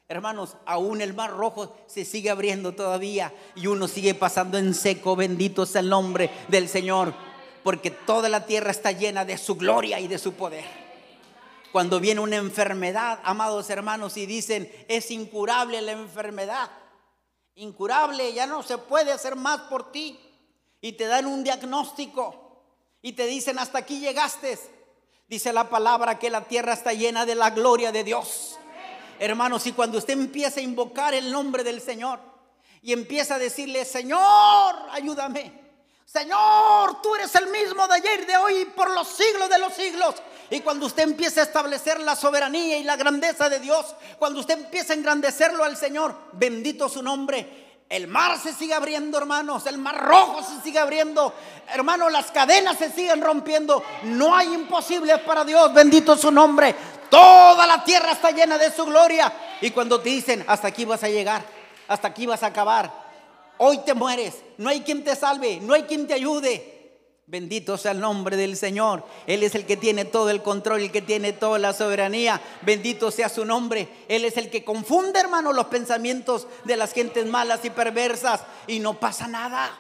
hermanos, 0.09 0.57
aún 0.65 1.01
el 1.01 1.15
mar 1.15 1.31
rojo 1.31 1.77
se 1.87 2.05
sigue 2.05 2.31
abriendo 2.31 2.73
todavía 2.73 3.33
y 3.55 3.67
uno 3.67 3.89
sigue 3.89 4.15
pasando 4.15 4.59
en 4.59 4.75
seco. 4.75 5.15
Bendito 5.15 5.67
sea 5.67 5.81
el 5.81 5.89
nombre 5.89 6.31
del 6.49 6.69
Señor, 6.69 7.15
porque 7.63 7.91
toda 7.91 8.29
la 8.29 8.47
tierra 8.47 8.71
está 8.71 8.91
llena 8.91 9.25
de 9.25 9.39
su 9.39 9.57
gloria 9.57 10.01
y 10.01 10.09
de 10.09 10.19
su 10.19 10.33
poder. 10.33 10.82
Cuando 11.73 12.01
viene 12.01 12.21
una 12.21 12.37
enfermedad, 12.37 13.21
amados 13.25 13.71
hermanos, 13.71 14.19
y 14.19 14.27
dicen, 14.27 14.71
es 14.89 15.11
incurable 15.11 15.81
la 15.81 15.93
enfermedad. 15.93 16.71
Incurable, 17.55 18.33
ya 18.35 18.47
no 18.47 18.63
se 18.63 18.77
puede 18.77 19.11
hacer 19.11 19.37
más 19.37 19.63
por 19.63 19.91
ti. 19.91 20.21
Y 20.83 20.93
te 20.93 21.07
dan 21.07 21.27
un 21.27 21.43
diagnóstico 21.43 22.43
y 23.01 23.13
te 23.13 23.27
dicen, 23.27 23.59
hasta 23.59 23.79
aquí 23.79 24.01
llegaste. 24.01 24.59
Dice 25.29 25.53
la 25.53 25.71
palabra 25.71 26.19
que 26.19 26.29
la 26.29 26.43
tierra 26.45 26.75
está 26.75 26.93
llena 26.93 27.25
de 27.25 27.35
la 27.35 27.51
gloria 27.51 27.91
de 27.91 28.05
Dios. 28.05 28.59
Hermanos, 29.19 29.67
y 29.67 29.73
cuando 29.73 29.99
usted 29.99 30.13
empieza 30.13 30.61
a 30.61 30.63
invocar 30.63 31.15
el 31.15 31.33
nombre 31.33 31.65
del 31.65 31.81
Señor 31.81 32.21
y 32.83 32.93
empieza 32.93 33.37
a 33.37 33.39
decirle, 33.39 33.85
Señor, 33.85 34.21
ayúdame. 34.91 35.53
Señor, 36.05 37.01
tú 37.03 37.15
eres 37.15 37.35
el 37.35 37.47
mismo 37.49 37.87
de 37.89 37.95
ayer, 37.95 38.27
de 38.27 38.37
hoy, 38.37 38.65
por 38.77 38.91
los 38.91 39.09
siglos 39.09 39.49
de 39.49 39.59
los 39.59 39.73
siglos. 39.73 40.15
Y 40.51 40.61
cuando 40.61 40.87
usted 40.87 41.05
empieza 41.05 41.41
a 41.41 41.45
establecer 41.45 42.01
la 42.01 42.15
soberanía 42.15 42.77
y 42.77 42.85
la 42.85 42.97
grandeza 42.97 43.49
de 43.49 43.59
Dios, 43.59 43.95
cuando 44.19 44.41
usted 44.41 44.59
empieza 44.59 44.93
a 44.93 44.97
engrandecerlo 44.97 45.65
al 45.65 45.77
Señor, 45.77 46.15
bendito 46.33 46.89
su 46.89 47.03
nombre. 47.03 47.63
El 47.89 48.09
mar 48.09 48.39
se 48.39 48.55
sigue 48.55 48.75
abriendo, 48.75 49.19
hermanos. 49.19 49.67
El 49.67 49.79
mar 49.79 49.99
rojo 50.03 50.43
se 50.43 50.63
sigue 50.63 50.79
abriendo. 50.79 51.35
Hermanos, 51.69 52.11
las 52.11 52.31
cadenas 52.31 52.79
se 52.79 52.91
siguen 52.91 53.21
rompiendo. 53.21 53.83
No 54.05 54.35
hay 54.35 54.53
imposibles 54.53 55.21
para 55.21 55.45
Dios. 55.45 55.73
Bendito 55.75 56.17
su 56.17 56.31
nombre. 56.31 56.75
Toda 57.11 57.67
la 57.67 57.85
tierra 57.85 58.13
está 58.13 58.31
llena 58.31 58.57
de 58.57 58.73
su 58.73 58.87
gloria. 58.87 59.31
Y 59.61 59.71
cuando 59.73 60.01
te 60.01 60.09
dicen, 60.09 60.43
hasta 60.49 60.69
aquí 60.69 60.87
vas 60.87 61.05
a 61.05 61.09
llegar, 61.11 61.43
hasta 61.87 62.09
aquí 62.09 62.25
vas 62.25 62.43
a 62.43 62.47
acabar, 62.47 62.91
hoy 63.65 63.79
te 63.79 63.95
mueres, 63.95 64.35
no 64.59 64.69
hay 64.69 64.81
quien 64.81 65.05
te 65.05 65.15
salve, 65.15 65.61
no 65.61 65.75
hay 65.75 65.85
quien 65.85 66.09
te 66.09 66.15
ayude. 66.15 66.73
Bendito 67.27 67.79
sea 67.79 67.93
el 67.93 68.01
nombre 68.01 68.37
del 68.37 68.57
Señor. 68.57 69.05
Él 69.27 69.45
es 69.45 69.55
el 69.55 69.65
que 69.65 69.77
tiene 69.77 70.05
todo 70.05 70.29
el 70.31 70.43
control, 70.43 70.81
el 70.81 70.93
que 70.93 71.01
tiene 71.01 71.33
toda 71.33 71.59
la 71.61 71.73
soberanía. 71.73 72.41
Bendito 72.63 73.11
sea 73.13 73.29
su 73.29 73.45
nombre. 73.45 73.89
Él 74.09 74.25
es 74.25 74.37
el 74.37 74.51
que 74.51 74.65
confunde, 74.65 75.21
hermano, 75.21 75.53
los 75.53 75.67
pensamientos 75.67 76.49
de 76.65 76.77
las 76.77 76.93
gentes 76.93 77.25
malas 77.25 77.65
y 77.65 77.71
perversas. 77.71 78.43
Y 78.67 78.81
no 78.81 78.99
pasa 78.99 79.29
nada. 79.29 79.71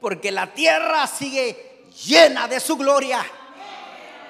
Porque 0.00 0.32
la 0.32 0.52
tierra 0.52 1.06
sigue 1.06 1.86
llena 2.04 2.48
de 2.48 2.58
su 2.60 2.76
gloria. 2.76 3.24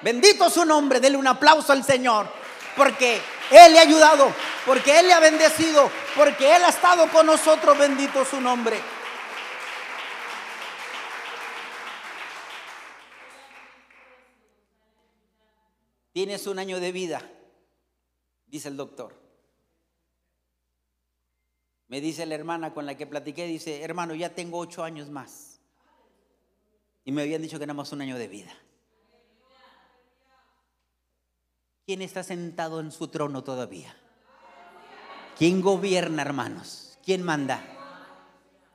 Bendito 0.03 0.49
su 0.49 0.63
nombre. 0.63 0.99
Dele 0.99 1.17
un 1.17 1.27
aplauso 1.27 1.73
al 1.73 1.83
Señor. 1.83 2.44
Porque 2.75 3.21
Él 3.51 3.73
le 3.73 3.79
ha 3.79 3.83
ayudado. 3.83 4.33
Porque 4.65 4.99
Él 4.99 5.07
le 5.07 5.13
ha 5.13 5.19
bendecido. 5.19 5.89
Porque 6.15 6.55
Él 6.55 6.63
ha 6.63 6.69
estado 6.69 7.09
con 7.09 7.25
nosotros. 7.25 7.77
Bendito 7.77 8.25
su 8.25 8.41
nombre. 8.41 8.79
Tienes 16.15 16.47
un 16.47 16.59
año 16.59 16.79
de 16.79 16.93
vida, 16.93 17.29
dice 18.47 18.69
el 18.69 18.77
doctor. 18.77 19.13
Me 21.89 21.99
dice 21.99 22.25
la 22.25 22.35
hermana 22.35 22.73
con 22.73 22.85
la 22.85 22.95
que 22.95 23.05
platiqué, 23.05 23.45
dice, 23.45 23.83
hermano, 23.83 24.15
ya 24.15 24.33
tengo 24.33 24.59
ocho 24.59 24.85
años 24.85 25.09
más. 25.09 25.59
Y 27.03 27.11
me 27.11 27.23
habían 27.23 27.41
dicho 27.41 27.59
que 27.59 27.67
nada 27.67 27.75
más 27.75 27.91
un 27.91 28.01
año 28.01 28.17
de 28.17 28.29
vida. 28.29 28.57
¿Quién 31.85 32.01
está 32.01 32.23
sentado 32.23 32.79
en 32.79 32.91
su 32.91 33.07
trono 33.07 33.43
todavía? 33.43 33.95
¿Quién 35.37 35.61
gobierna, 35.61 36.21
hermanos? 36.21 36.97
¿Quién 37.03 37.21
manda? 37.21 37.63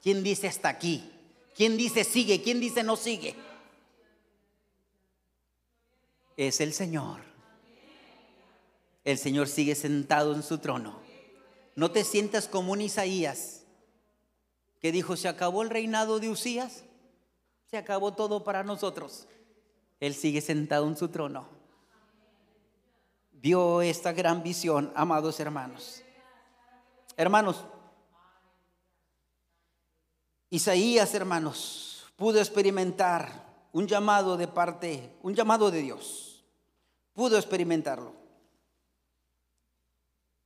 ¿Quién 0.02 0.22
dice 0.22 0.46
hasta 0.46 0.68
aquí? 0.68 1.10
¿Quién 1.54 1.76
dice 1.76 2.04
sigue? 2.04 2.42
¿Quién 2.42 2.60
dice 2.60 2.82
no 2.82 2.96
sigue? 2.96 3.34
Es 6.36 6.60
el 6.60 6.72
Señor 6.72 7.30
el 9.04 9.18
Señor 9.18 9.48
sigue 9.48 9.74
sentado 9.74 10.34
en 10.34 10.42
su 10.42 10.58
trono. 10.58 11.00
No 11.74 11.90
te 11.90 12.04
sientas 12.04 12.48
como 12.48 12.72
un 12.72 12.80
Isaías 12.80 13.62
que 14.80 14.92
dijo, 14.92 15.16
se 15.16 15.28
acabó 15.28 15.62
el 15.62 15.70
reinado 15.70 16.20
de 16.20 16.30
Usías, 16.30 16.84
se 17.70 17.76
acabó 17.76 18.12
todo 18.14 18.44
para 18.44 18.64
nosotros. 18.64 19.26
Él 20.00 20.14
sigue 20.14 20.40
sentado 20.40 20.86
en 20.86 20.96
su 20.96 21.08
trono. 21.08 21.48
Vio 23.40 23.80
esta 23.80 24.12
gran 24.12 24.42
visión, 24.42 24.92
amados 24.94 25.40
hermanos. 25.40 26.02
Hermanos, 27.16 27.64
Isaías, 30.50 31.14
hermanos, 31.14 32.06
pudo 32.16 32.38
experimentar 32.38 33.68
un 33.72 33.86
llamado 33.86 34.36
de 34.36 34.46
parte, 34.46 35.16
un 35.22 35.34
llamado 35.34 35.70
de 35.70 35.80
Dios. 35.80 36.44
Pudo 37.14 37.38
experimentarlo. 37.38 38.12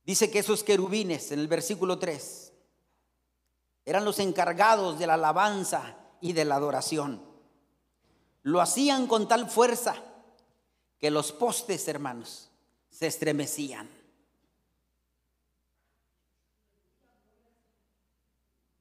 Dice 0.05 0.31
que 0.31 0.39
esos 0.39 0.63
querubines 0.63 1.31
en 1.33 1.39
el 1.39 1.49
versículo 1.49 1.99
3 1.99 2.53
eran 3.83 4.05
los 4.05 4.19
encargados 4.19 4.97
de 4.99 5.07
la 5.07 5.15
alabanza 5.15 5.97
y 6.21 6.31
de 6.31 6.45
la 6.45 6.55
adoración. 6.55 7.21
Lo 8.43 8.61
hacían 8.61 9.07
con 9.07 9.27
tal 9.27 9.49
fuerza 9.49 9.95
que 10.99 11.11
los 11.11 11.31
postes, 11.31 11.87
hermanos, 11.87 12.51
se 12.97 13.07
estremecían. 13.07 13.89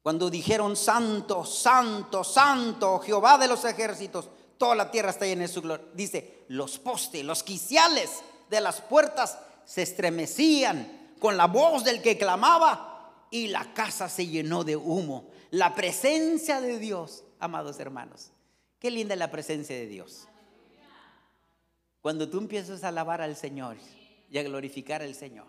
Cuando 0.03 0.31
dijeron 0.31 0.77
santo, 0.77 1.45
santo, 1.45 2.23
santo, 2.23 3.01
Jehová 3.01 3.39
de 3.39 3.49
los 3.49 3.65
ejércitos, 3.65 4.29
toda 4.57 4.77
la 4.77 4.91
tierra 4.91 5.11
está 5.11 5.27
llena 5.27 5.43
de 5.43 5.49
su 5.49 5.63
gloria. 5.63 5.87
Dice, 5.95 6.45
los 6.49 6.79
postes, 6.79 7.25
los 7.25 7.43
quiciales 7.43 8.23
de 8.51 8.61
las 8.61 8.81
puertas 8.83 9.39
se 9.65 9.83
estremecían 9.83 11.17
con 11.19 11.37
la 11.37 11.47
voz 11.47 11.83
del 11.83 12.01
que 12.01 12.17
clamaba 12.17 13.27
y 13.33 13.49
la 13.49 13.75
casa 13.75 14.09
se 14.09 14.29
llenó 14.29 14.63
de 14.63 14.77
humo. 14.77 15.31
La 15.51 15.75
presencia 15.75 16.61
de 16.61 16.79
Dios, 16.79 17.25
amados 17.41 17.81
hermanos. 17.81 18.31
Qué 18.79 18.93
linda 18.93 19.15
es 19.15 19.19
la 19.19 19.31
presencia 19.33 19.75
de 19.75 19.87
Dios. 19.87 20.29
Cuando 22.01 22.29
tú 22.29 22.39
empiezas 22.39 22.85
a 22.85 22.89
alabar 22.89 23.23
al 23.23 23.35
Señor 23.35 23.77
y 24.35 24.39
a 24.39 24.43
glorificar 24.43 25.01
al 25.01 25.15
Señor. 25.15 25.47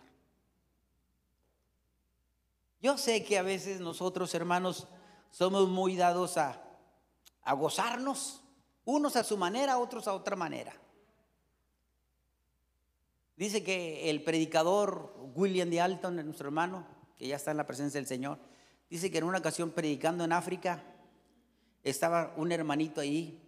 Yo 2.80 3.00
sé 3.00 3.24
que 3.24 3.40
a 3.40 3.42
veces 3.42 3.80
nosotros, 3.80 4.36
hermanos, 4.36 4.88
somos 5.32 5.68
muy 5.68 5.96
dados 5.96 6.38
a, 6.38 6.62
a 7.42 7.54
gozarnos, 7.54 8.44
unos 8.84 9.16
a 9.16 9.24
su 9.24 9.38
manera, 9.38 9.80
otros 9.80 10.08
a 10.08 10.14
otra 10.14 10.36
manera. 10.36 10.72
Dice 13.36 13.64
que 13.64 14.08
el 14.12 14.24
predicador 14.24 15.16
William 15.34 15.72
de 15.72 15.82
Alton, 15.82 16.18
nuestro 16.24 16.50
hermano, 16.50 16.86
que 17.18 17.28
ya 17.28 17.38
está 17.38 17.50
en 17.50 17.58
la 17.58 17.66
presencia 17.66 18.00
del 18.00 18.06
Señor, 18.06 18.38
dice 18.88 19.10
que 19.10 19.18
en 19.18 19.24
una 19.24 19.40
ocasión 19.40 19.72
predicando 19.72 20.24
en 20.24 20.32
África, 20.32 20.84
estaba 21.82 22.36
un 22.38 22.52
hermanito 22.52 23.02
ahí, 23.02 23.42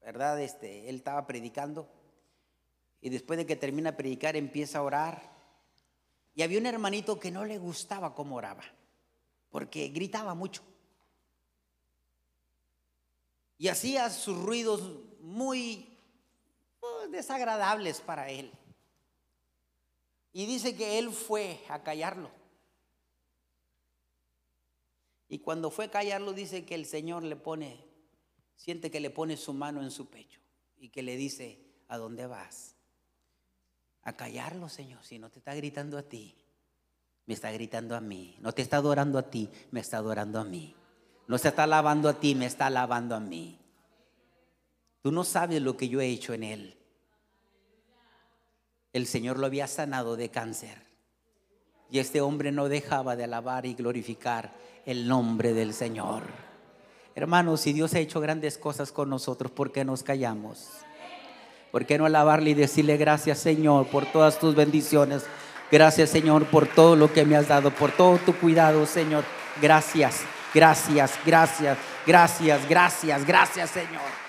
¿verdad? 0.00 0.40
Este, 0.40 0.88
él 0.88 0.94
estaba 0.94 1.26
predicando 1.26 1.88
y 3.00 3.08
después 3.08 3.38
de 3.38 3.46
que 3.46 3.56
termina 3.56 3.92
de 3.92 3.96
predicar 3.96 4.36
empieza 4.36 4.78
a 4.78 4.82
orar. 4.82 5.30
Y 6.34 6.42
había 6.42 6.58
un 6.58 6.66
hermanito 6.66 7.18
que 7.18 7.30
no 7.30 7.44
le 7.44 7.58
gustaba 7.58 8.14
cómo 8.14 8.36
oraba, 8.36 8.64
porque 9.50 9.88
gritaba 9.88 10.34
mucho. 10.34 10.62
Y 13.58 13.68
hacía 13.68 14.08
sus 14.10 14.38
ruidos 14.38 14.82
muy 15.20 15.98
pues, 16.78 17.10
desagradables 17.10 18.00
para 18.00 18.30
él. 18.30 18.50
Y 20.32 20.46
dice 20.46 20.76
que 20.76 20.98
él 20.98 21.10
fue 21.10 21.60
a 21.68 21.82
callarlo. 21.82 22.30
Y 25.28 25.40
cuando 25.40 25.70
fue 25.70 25.86
a 25.86 25.90
callarlo, 25.90 26.32
dice 26.32 26.64
que 26.64 26.74
el 26.74 26.86
Señor 26.86 27.22
le 27.22 27.36
pone, 27.36 27.84
siente 28.56 28.90
que 28.90 29.00
le 29.00 29.10
pone 29.10 29.36
su 29.36 29.52
mano 29.52 29.82
en 29.82 29.90
su 29.90 30.08
pecho 30.08 30.40
y 30.78 30.88
que 30.88 31.02
le 31.02 31.16
dice, 31.16 31.60
¿a 31.88 31.98
dónde 31.98 32.26
vas? 32.26 32.79
A 34.02 34.16
callarlo, 34.16 34.68
Señor, 34.68 35.04
si 35.04 35.18
no 35.18 35.30
te 35.30 35.38
está 35.38 35.54
gritando 35.54 35.98
a 35.98 36.02
ti, 36.02 36.34
me 37.26 37.34
está 37.34 37.52
gritando 37.52 37.94
a 37.94 38.00
mí. 38.00 38.36
No 38.40 38.52
te 38.52 38.62
está 38.62 38.78
adorando 38.78 39.18
a 39.18 39.30
ti, 39.30 39.48
me 39.70 39.80
está 39.80 39.98
adorando 39.98 40.40
a 40.40 40.44
mí. 40.44 40.74
No 41.26 41.38
se 41.38 41.48
está 41.48 41.64
alabando 41.64 42.08
a 42.08 42.18
ti, 42.18 42.34
me 42.34 42.46
está 42.46 42.66
alabando 42.66 43.14
a 43.14 43.20
mí. 43.20 43.58
Tú 45.02 45.12
no 45.12 45.24
sabes 45.24 45.62
lo 45.62 45.76
que 45.76 45.88
yo 45.88 46.00
he 46.00 46.08
hecho 46.08 46.34
en 46.34 46.44
él 46.44 46.80
el 48.92 49.06
Señor 49.06 49.38
lo 49.38 49.46
había 49.46 49.66
sanado 49.66 50.16
de 50.16 50.30
cáncer. 50.30 50.78
Y 51.90 51.98
este 51.98 52.20
hombre 52.20 52.52
no 52.52 52.68
dejaba 52.68 53.16
de 53.16 53.24
alabar 53.24 53.66
y 53.66 53.74
glorificar 53.74 54.54
el 54.86 55.08
nombre 55.08 55.52
del 55.52 55.74
Señor. 55.74 56.24
Hermanos, 57.14 57.60
si 57.60 57.72
Dios 57.72 57.94
ha 57.94 57.98
hecho 57.98 58.20
grandes 58.20 58.58
cosas 58.58 58.92
con 58.92 59.10
nosotros, 59.10 59.50
¿por 59.50 59.72
qué 59.72 59.84
nos 59.84 60.02
callamos? 60.02 60.70
¿Por 61.70 61.86
qué 61.86 61.98
no 61.98 62.06
alabarle 62.06 62.50
y 62.50 62.54
decirle 62.54 62.96
gracias 62.96 63.38
Señor 63.38 63.86
por 63.86 64.06
todas 64.06 64.38
tus 64.38 64.54
bendiciones? 64.54 65.24
Gracias 65.70 66.10
Señor 66.10 66.46
por 66.46 66.66
todo 66.66 66.96
lo 66.96 67.12
que 67.12 67.24
me 67.24 67.36
has 67.36 67.48
dado, 67.48 67.70
por 67.70 67.92
todo 67.92 68.18
tu 68.18 68.34
cuidado 68.34 68.86
Señor. 68.86 69.24
Gracias, 69.62 70.22
gracias, 70.52 71.12
gracias, 71.24 71.78
gracias, 72.06 72.68
gracias, 72.68 73.26
gracias 73.26 73.70
Señor. 73.70 74.20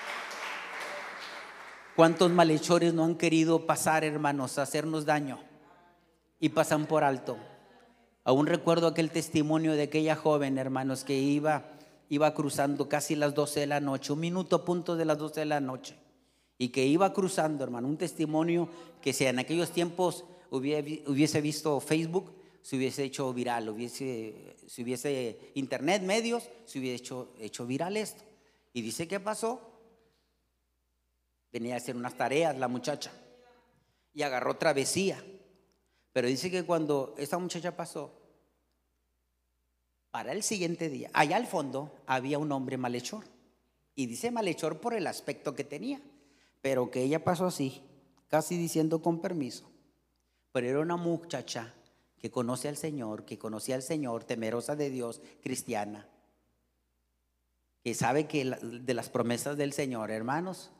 ¿Cuántos 1.95 2.31
malhechores 2.31 2.93
no 2.93 3.03
han 3.03 3.15
querido 3.15 3.65
pasar, 3.65 4.03
hermanos, 4.03 4.57
hacernos 4.57 5.05
daño? 5.05 5.39
Y 6.39 6.49
pasan 6.49 6.85
por 6.85 7.03
alto. 7.03 7.37
Aún 8.23 8.47
recuerdo 8.47 8.87
aquel 8.87 9.11
testimonio 9.11 9.73
de 9.73 9.83
aquella 9.83 10.15
joven, 10.15 10.57
hermanos, 10.57 11.03
que 11.03 11.17
iba, 11.17 11.65
iba 12.07 12.33
cruzando 12.33 12.87
casi 12.87 13.15
las 13.15 13.33
12 13.33 13.61
de 13.61 13.67
la 13.67 13.79
noche, 13.79 14.13
un 14.13 14.19
minuto 14.19 14.55
a 14.57 14.65
punto 14.65 14.95
de 14.95 15.05
las 15.05 15.17
12 15.17 15.41
de 15.41 15.45
la 15.47 15.59
noche, 15.59 15.95
y 16.61 16.69
que 16.69 16.85
iba 16.85 17.11
cruzando, 17.11 17.63
hermano, 17.63 17.87
un 17.87 17.97
testimonio 17.97 18.69
que 19.01 19.13
si 19.13 19.25
en 19.25 19.39
aquellos 19.39 19.71
tiempos 19.71 20.25
hubiese 20.51 21.41
visto 21.41 21.79
Facebook, 21.79 22.35
se 22.61 22.75
hubiese 22.75 23.03
hecho 23.03 23.33
viral, 23.33 23.67
hubiese, 23.67 24.55
si 24.67 24.83
hubiese 24.83 25.39
internet, 25.55 26.03
medios, 26.03 26.47
se 26.67 26.77
hubiese 26.77 27.33
hecho, 27.39 27.65
viral 27.65 27.97
esto. 27.97 28.21
Y 28.73 28.83
dice, 28.83 29.07
¿qué 29.07 29.19
pasó? 29.19 29.59
Venía 31.51 31.73
a 31.73 31.77
hacer 31.77 31.95
unas 31.95 32.15
tareas 32.15 32.55
la 32.55 32.67
muchacha 32.67 33.11
y 34.13 34.21
agarró 34.21 34.55
travesía. 34.57 35.19
Pero 36.13 36.27
dice 36.27 36.51
que 36.51 36.63
cuando 36.63 37.15
esta 37.17 37.39
muchacha 37.39 37.75
pasó, 37.75 38.13
para 40.11 40.31
el 40.31 40.43
siguiente 40.43 40.89
día, 40.89 41.09
allá 41.11 41.37
al 41.37 41.47
fondo 41.47 41.95
había 42.05 42.37
un 42.37 42.51
hombre 42.51 42.77
malhechor. 42.77 43.23
Y 43.95 44.05
dice 44.05 44.29
malhechor 44.29 44.79
por 44.79 44.93
el 44.93 45.07
aspecto 45.07 45.55
que 45.55 45.63
tenía. 45.63 45.99
Pero 46.61 46.91
que 46.91 47.03
ella 47.03 47.23
pasó 47.23 47.45
así, 47.45 47.83
casi 48.27 48.57
diciendo 48.57 49.01
con 49.01 49.19
permiso. 49.19 49.69
Pero 50.51 50.67
era 50.67 50.79
una 50.79 50.97
muchacha 50.97 51.73
que 52.19 52.29
conoce 52.29 52.67
al 52.67 52.77
Señor, 52.77 53.25
que 53.25 53.39
conocía 53.39 53.75
al 53.75 53.81
Señor, 53.81 54.23
temerosa 54.23 54.75
de 54.75 54.89
Dios, 54.89 55.21
cristiana, 55.41 56.07
que 57.83 57.95
sabe 57.95 58.27
que 58.27 58.45
de 58.45 58.93
las 58.93 59.09
promesas 59.09 59.57
del 59.57 59.73
Señor, 59.73 60.11
hermanos, 60.11 60.71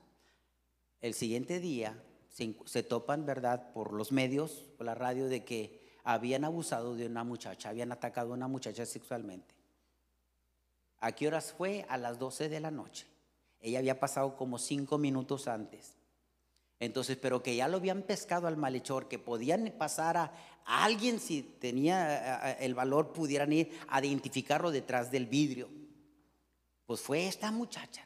el 1.01 1.15
siguiente 1.15 1.59
día 1.59 1.99
se, 2.29 2.83
topan, 2.83 3.25
¿verdad?, 3.25 3.73
por 3.73 3.91
los 3.91 4.11
medios, 4.11 4.67
por 4.77 4.85
la 4.85 4.95
radio, 4.95 5.27
de 5.27 5.43
que 5.43 5.81
habían 6.03 6.45
abusado 6.45 6.95
de 6.95 7.07
una 7.07 7.23
muchacha, 7.23 7.69
habían 7.69 7.91
atacado 7.91 8.31
a 8.31 8.35
una 8.35 8.47
muchacha 8.47 8.85
sexualmente. 8.85 9.55
¿A 10.99 11.11
qué 11.13 11.27
horas 11.27 11.53
fue? 11.57 11.85
A 11.89 11.97
las 11.97 12.19
12 12.19 12.49
de 12.49 12.59
la 12.59 12.69
noche. 12.69 13.07
Ella 13.61 13.79
había 13.79 13.99
pasado 13.99 14.35
como 14.35 14.57
cinco 14.57 14.97
minutos 14.97 15.47
antes. 15.47 15.95
Entonces, 16.79 17.15
pero 17.15 17.43
que 17.43 17.55
ya 17.55 17.67
lo 17.67 17.77
habían 17.77 18.01
pescado 18.01 18.47
al 18.47 18.57
malhechor, 18.57 19.07
que 19.07 19.19
podían 19.19 19.71
pasar 19.77 20.17
a, 20.17 20.33
alguien 20.65 21.19
si 21.19 21.43
tenía 21.43 22.53
el 22.53 22.73
valor, 22.73 23.13
pudieran 23.13 23.53
ir 23.53 23.71
a 23.87 24.03
identificarlo 24.03 24.71
detrás 24.71 25.11
del 25.11 25.27
vidrio. 25.27 25.69
Pues 26.85 27.01
fue 27.01 27.27
esta 27.27 27.51
muchacha, 27.51 28.03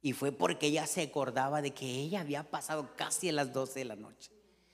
y 0.00 0.12
fue 0.12 0.32
porque 0.32 0.68
ella 0.68 0.86
se 0.86 1.02
acordaba 1.02 1.60
de 1.60 1.72
que 1.72 1.86
ella 1.86 2.20
había 2.20 2.48
pasado 2.50 2.94
casi 2.96 3.28
a 3.28 3.32
las 3.32 3.52
12 3.52 3.80
de 3.80 3.84
la 3.84 3.96
noche. 3.96 4.32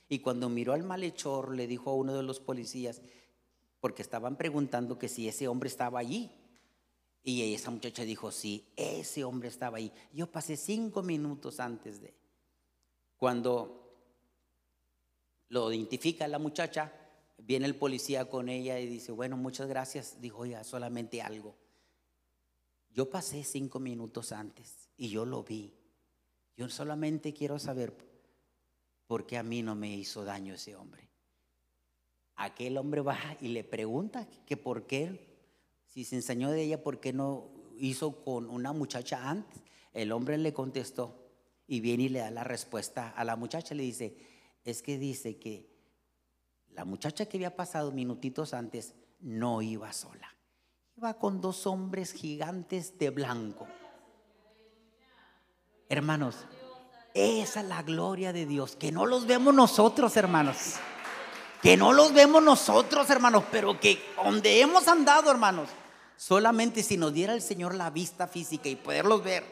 Y 0.09 0.19
cuando 0.19 0.49
miró 0.49 0.75
al 0.75 0.83
malhechor, 0.83 1.55
le 1.55 1.67
dijo 1.67 1.91
a 1.91 1.95
uno 1.95 2.15
de 2.15 2.23
los 2.23 2.41
policías, 2.41 3.01
porque 3.81 4.03
estaban 4.03 4.37
preguntando 4.37 4.99
que 4.99 5.09
si 5.09 5.29
ese 5.29 5.49
hombre 5.49 5.69
estaba 5.69 5.99
allí. 5.99 6.31
Y 7.27 7.55
esa 7.55 7.71
muchacha 7.71 8.05
dijo, 8.05 8.31
sí, 8.31 8.71
ese 8.77 9.25
hombre 9.25 9.49
estaba 9.49 9.79
ahí. 9.79 9.91
Yo 10.13 10.31
pasé 10.31 10.59
cinco 10.59 11.03
minutos 11.03 11.59
antes 11.59 12.03
de. 12.03 12.15
Cuando 13.17 13.81
lo 15.49 15.73
identifica 15.73 16.29
la 16.29 16.39
muchacha, 16.39 16.93
viene 17.39 17.65
el 17.65 17.77
policía 17.77 18.29
con 18.29 18.51
ella 18.51 18.79
y 18.79 18.87
dice, 18.87 19.11
bueno, 19.11 19.39
muchas 19.39 19.69
gracias. 19.69 20.21
Dijo, 20.21 20.45
ya 20.45 20.65
solamente 20.65 21.23
algo. 21.23 21.57
Yo 22.93 23.09
pasé 23.09 23.43
cinco 23.43 23.81
minutos 23.81 24.31
antes 24.31 24.91
y 24.99 25.09
yo 25.09 25.25
lo 25.25 25.43
vi. 25.43 25.73
Yo 26.57 26.69
solamente 26.69 27.33
quiero 27.33 27.59
saber 27.59 27.97
por 29.07 29.27
qué 29.27 29.39
a 29.39 29.43
mí 29.43 29.63
no 29.63 29.75
me 29.75 29.97
hizo 29.97 30.25
daño 30.25 30.55
ese 30.55 30.77
hombre. 30.77 31.09
Aquel 32.37 32.77
hombre 32.77 33.01
baja 33.01 33.37
y 33.41 33.49
le 33.49 33.65
pregunta 33.65 34.29
que 34.47 34.57
por 34.57 34.87
qué, 34.87 35.34
si 35.95 36.05
se 36.05 36.17
enseñó 36.17 36.51
de 36.51 36.61
ella, 36.61 36.83
por 36.83 36.99
qué 36.99 37.13
no 37.13 37.49
hizo 37.79 38.25
con 38.25 38.51
una 38.51 38.73
muchacha 38.73 39.31
antes. 39.31 39.63
El 39.93 40.11
hombre 40.11 40.37
le 40.39 40.53
contestó 40.53 41.31
y 41.69 41.79
viene 41.79 42.03
y 42.03 42.09
le 42.09 42.19
da 42.19 42.33
la 42.33 42.43
respuesta 42.43 43.11
a 43.11 43.23
la 43.23 43.37
muchacha. 43.37 43.77
Le 43.77 43.85
dice, 43.85 44.17
es 44.65 44.83
que 44.83 44.99
dice 44.99 45.39
que 45.39 45.71
la 46.73 46.85
muchacha 46.85 47.27
que 47.27 47.37
había 47.37 47.55
pasado 47.55 47.93
minutitos 47.93 48.55
antes 48.55 48.95
no 49.21 49.63
iba 49.63 49.93
sola 49.93 50.35
iba 50.97 51.15
con 51.15 51.41
dos 51.41 51.65
hombres 51.69 52.13
gigantes 52.13 52.99
de 52.99 53.11
blanco. 53.11 53.69
Hermanos, 55.89 56.35
esa 57.15 57.61
es 57.61 57.67
la 57.67 57.83
gloria 57.83 58.33
de 58.33 58.47
Dios, 58.47 58.75
que 58.75 58.91
no 58.91 59.07
los 59.07 59.29
vemos 59.29 59.55
nosotros, 59.55 60.17
hermanos. 60.17 60.75
Que 61.63 61.77
no 61.77 61.93
los 61.93 62.13
vemos 62.13 62.43
nosotros, 62.43 63.09
hermanos, 63.11 63.45
pero 63.53 63.79
que 63.79 63.99
donde 64.23 64.61
hemos 64.61 64.87
andado, 64.89 65.31
hermanos, 65.31 65.71
solamente 66.17 66.83
si 66.83 66.97
nos 66.97 67.13
diera 67.13 67.35
el 67.35 67.43
Señor 67.43 67.75
la 67.75 67.91
vista 67.91 68.27
física 68.27 68.69
y 68.69 68.77
poderlos 68.77 69.23
ver, 69.23 69.45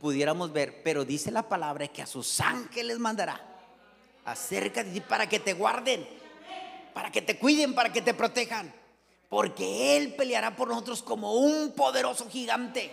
pudiéramos 0.00 0.52
ver. 0.52 0.82
Pero 0.82 1.04
dice 1.04 1.30
la 1.30 1.48
palabra 1.48 1.88
que 1.88 2.02
a 2.02 2.06
sus 2.06 2.40
ángeles 2.40 2.98
mandará 2.98 3.40
acerca 4.24 4.82
de 4.82 4.92
ti 4.92 5.00
para 5.00 5.28
que 5.28 5.40
te 5.40 5.52
guarden, 5.52 6.06
para 6.92 7.10
que 7.10 7.22
te 7.22 7.38
cuiden, 7.38 7.74
para 7.74 7.92
que 7.92 8.02
te 8.02 8.14
protejan 8.14 8.72
porque 9.34 9.96
Él 9.96 10.14
peleará 10.14 10.54
por 10.54 10.68
nosotros 10.68 11.02
como 11.02 11.34
un 11.34 11.72
poderoso 11.72 12.30
gigante. 12.30 12.88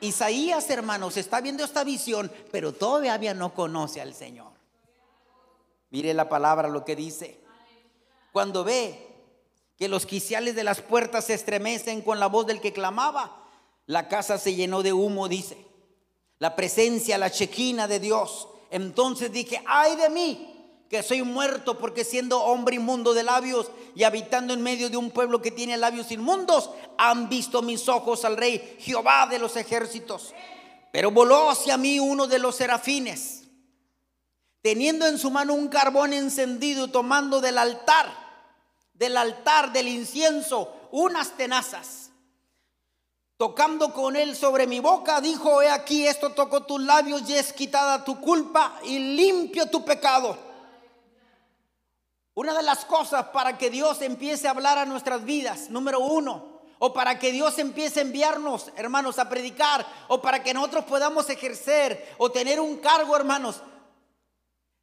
Isaías, 0.00 0.70
hermanos, 0.70 1.18
está 1.18 1.42
viendo 1.42 1.62
esta 1.62 1.84
visión, 1.84 2.32
pero 2.50 2.72
todavía 2.72 3.34
no 3.34 3.52
conoce 3.52 4.00
al 4.00 4.14
Señor. 4.14 4.52
Mire 5.90 6.14
la 6.14 6.30
palabra, 6.30 6.68
lo 6.68 6.82
que 6.82 6.96
dice. 6.96 7.40
Cuando 8.32 8.64
ve 8.64 9.13
que 9.76 9.88
los 9.88 10.06
quiciales 10.06 10.54
de 10.54 10.64
las 10.64 10.80
puertas 10.80 11.26
se 11.26 11.34
estremecen 11.34 12.02
con 12.02 12.20
la 12.20 12.26
voz 12.26 12.46
del 12.46 12.60
que 12.60 12.72
clamaba, 12.72 13.44
la 13.86 14.08
casa 14.08 14.38
se 14.38 14.54
llenó 14.54 14.82
de 14.82 14.92
humo, 14.92 15.28
dice. 15.28 15.58
La 16.38 16.56
presencia, 16.56 17.18
la 17.18 17.30
chequina 17.30 17.86
de 17.86 18.00
Dios. 18.00 18.48
Entonces 18.70 19.32
dije, 19.32 19.62
ay 19.66 19.96
de 19.96 20.10
mí, 20.10 20.54
que 20.88 21.02
soy 21.02 21.22
muerto 21.22 21.78
porque 21.78 22.04
siendo 22.04 22.40
hombre 22.42 22.76
inmundo 22.76 23.14
de 23.14 23.22
labios 23.22 23.70
y 23.94 24.04
habitando 24.04 24.54
en 24.54 24.62
medio 24.62 24.90
de 24.90 24.96
un 24.96 25.10
pueblo 25.10 25.42
que 25.42 25.50
tiene 25.50 25.76
labios 25.76 26.10
inmundos, 26.12 26.70
han 26.98 27.28
visto 27.28 27.62
mis 27.62 27.88
ojos 27.88 28.24
al 28.24 28.36
rey 28.36 28.76
Jehová 28.80 29.26
de 29.26 29.38
los 29.38 29.56
ejércitos. 29.56 30.34
Pero 30.92 31.10
voló 31.10 31.50
hacia 31.50 31.76
mí 31.76 31.98
uno 31.98 32.26
de 32.26 32.38
los 32.38 32.56
serafines, 32.56 33.42
teniendo 34.62 35.06
en 35.06 35.18
su 35.18 35.30
mano 35.30 35.54
un 35.54 35.68
carbón 35.68 36.12
encendido, 36.12 36.88
tomando 36.88 37.40
del 37.40 37.58
altar, 37.58 38.23
del 38.94 39.16
altar 39.16 39.72
del 39.72 39.88
incienso, 39.88 40.88
unas 40.92 41.36
tenazas. 41.36 42.10
Tocando 43.36 43.92
con 43.92 44.14
él 44.14 44.36
sobre 44.36 44.66
mi 44.66 44.78
boca, 44.78 45.20
dijo, 45.20 45.60
he 45.60 45.68
aquí, 45.68 46.06
esto 46.06 46.30
tocó 46.30 46.62
tus 46.62 46.80
labios 46.80 47.28
y 47.28 47.34
es 47.34 47.52
quitada 47.52 48.04
tu 48.04 48.20
culpa 48.20 48.78
y 48.84 48.98
limpio 48.98 49.68
tu 49.68 49.84
pecado. 49.84 50.38
Una 52.34 52.54
de 52.54 52.62
las 52.62 52.84
cosas 52.84 53.26
para 53.26 53.58
que 53.58 53.70
Dios 53.70 54.00
empiece 54.02 54.46
a 54.46 54.52
hablar 54.52 54.78
a 54.78 54.86
nuestras 54.86 55.24
vidas, 55.24 55.68
número 55.68 56.00
uno, 56.00 56.54
o 56.78 56.92
para 56.92 57.18
que 57.18 57.32
Dios 57.32 57.58
empiece 57.58 58.00
a 58.00 58.02
enviarnos, 58.02 58.70
hermanos, 58.76 59.18
a 59.18 59.28
predicar, 59.28 59.84
o 60.08 60.22
para 60.22 60.42
que 60.42 60.54
nosotros 60.54 60.84
podamos 60.84 61.28
ejercer 61.28 62.14
o 62.18 62.30
tener 62.30 62.60
un 62.60 62.78
cargo, 62.78 63.16
hermanos, 63.16 63.62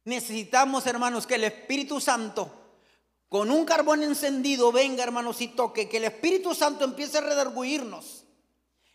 necesitamos, 0.04 0.86
hermanos, 0.86 1.26
que 1.26 1.36
el 1.36 1.44
Espíritu 1.44 2.00
Santo, 2.00 2.50
con 3.32 3.50
un 3.50 3.64
carbón 3.64 4.04
encendido, 4.04 4.70
venga, 4.70 5.02
hermanos, 5.02 5.40
y 5.40 5.48
toque, 5.48 5.88
que 5.88 5.96
el 5.96 6.04
Espíritu 6.04 6.54
Santo 6.54 6.84
empiece 6.84 7.18
a 7.18 7.22
redarguirnos. 7.22 8.22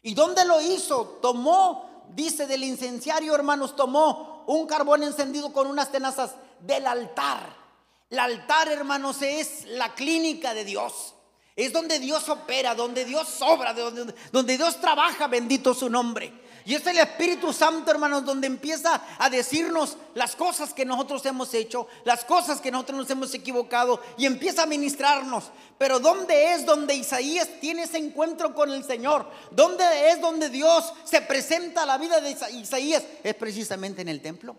¿Y 0.01 0.13
dónde 0.13 0.45
lo 0.45 0.61
hizo? 0.61 1.19
Tomó, 1.21 2.05
dice 2.15 2.47
del 2.47 2.63
incenciario, 2.63 3.35
hermanos, 3.35 3.75
tomó 3.75 4.45
un 4.47 4.65
carbón 4.65 5.03
encendido 5.03 5.51
con 5.51 5.67
unas 5.67 5.91
tenazas 5.91 6.35
del 6.61 6.87
altar 6.87 7.67
el 8.09 8.19
altar, 8.19 8.69
hermanos, 8.69 9.21
es 9.21 9.65
la 9.65 9.93
clínica 9.93 10.53
de 10.53 10.63
Dios. 10.63 11.13
Es 11.55 11.73
donde 11.73 11.99
Dios 11.99 12.29
opera, 12.29 12.75
donde 12.75 13.03
Dios 13.03 13.41
obra, 13.41 13.73
donde, 13.73 14.13
donde 14.31 14.57
Dios 14.57 14.79
trabaja, 14.79 15.27
bendito 15.27 15.73
su 15.73 15.89
nombre. 15.89 16.31
Y 16.67 16.75
es 16.75 16.85
el 16.85 16.97
Espíritu 16.97 17.53
Santo, 17.53 17.89
hermanos, 17.91 18.25
donde 18.25 18.45
empieza 18.45 19.01
a 19.17 19.29
decirnos 19.29 19.95
las 20.15 20.35
cosas 20.35 20.73
que 20.73 20.83
nosotros 20.83 21.25
hemos 21.25 21.53
hecho, 21.53 21.87
las 22.03 22.25
cosas 22.25 22.59
que 22.59 22.71
nosotros 22.71 22.97
nos 22.97 23.09
hemos 23.09 23.33
equivocado 23.33 24.01
y 24.17 24.25
empieza 24.25 24.63
a 24.63 24.65
ministrarnos. 24.65 25.45
Pero 25.77 26.01
¿dónde 26.01 26.51
es 26.51 26.65
donde 26.65 26.93
Isaías 26.93 27.47
tiene 27.61 27.83
ese 27.83 27.99
encuentro 27.99 28.53
con 28.53 28.69
el 28.69 28.83
Señor? 28.83 29.31
¿Dónde 29.51 30.11
es 30.11 30.19
donde 30.19 30.49
Dios 30.49 30.91
se 31.05 31.21
presenta 31.21 31.83
a 31.83 31.85
la 31.85 31.97
vida 31.97 32.19
de 32.19 32.31
Isaías? 32.31 33.01
Es 33.23 33.35
precisamente 33.35 34.01
en 34.01 34.09
el 34.09 34.21
templo. 34.21 34.57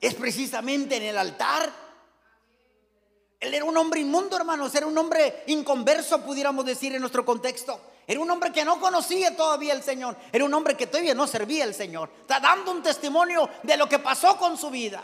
Es 0.00 0.14
precisamente 0.14 0.98
en 0.98 1.02
el 1.02 1.18
altar. 1.18 1.68
Él 3.40 3.54
era 3.54 3.64
un 3.64 3.76
hombre 3.76 3.98
inmundo, 3.98 4.36
hermanos, 4.36 4.72
era 4.76 4.86
un 4.86 4.96
hombre 4.96 5.42
inconverso, 5.48 6.24
pudiéramos 6.24 6.64
decir 6.64 6.94
en 6.94 7.00
nuestro 7.00 7.26
contexto. 7.26 7.80
Era 8.06 8.20
un 8.20 8.30
hombre 8.30 8.52
que 8.52 8.64
no 8.64 8.78
conocía 8.78 9.34
todavía 9.36 9.72
al 9.72 9.82
Señor. 9.82 10.16
Era 10.32 10.44
un 10.44 10.52
hombre 10.52 10.76
que 10.76 10.86
todavía 10.86 11.14
no 11.14 11.26
servía 11.26 11.64
al 11.64 11.74
Señor. 11.74 12.10
Está 12.20 12.38
dando 12.40 12.70
un 12.70 12.82
testimonio 12.82 13.48
de 13.62 13.76
lo 13.76 13.88
que 13.88 13.98
pasó 13.98 14.36
con 14.36 14.58
su 14.58 14.70
vida. 14.70 15.02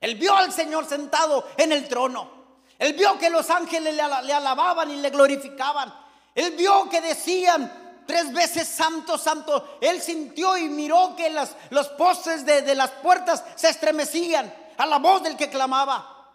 Él 0.00 0.16
vio 0.16 0.34
al 0.34 0.52
Señor 0.52 0.86
sentado 0.86 1.48
en 1.56 1.72
el 1.72 1.88
trono. 1.88 2.30
Él 2.78 2.94
vio 2.94 3.16
que 3.18 3.30
los 3.30 3.48
ángeles 3.50 3.94
le, 3.94 4.02
alababan 4.02 4.90
y 4.90 4.96
le 4.96 5.10
glorificaban. 5.10 5.94
Él 6.34 6.54
vio 6.56 6.88
que 6.88 7.00
decían 7.00 8.02
tres 8.06 8.32
veces 8.32 8.66
santo, 8.66 9.16
santo. 9.16 9.78
Él 9.80 10.02
sintió 10.02 10.56
y 10.56 10.68
miró 10.68 11.14
que 11.16 11.30
las, 11.30 11.54
los 11.70 11.88
postes 11.90 12.44
de 12.44 12.74
las 12.74 12.90
puertas 12.90 13.44
se 13.54 13.68
estremecían 13.68 14.52
a 14.76 14.86
la 14.86 14.98
voz 14.98 15.22
del 15.22 15.36
que 15.36 15.48
clamaba. 15.48 16.32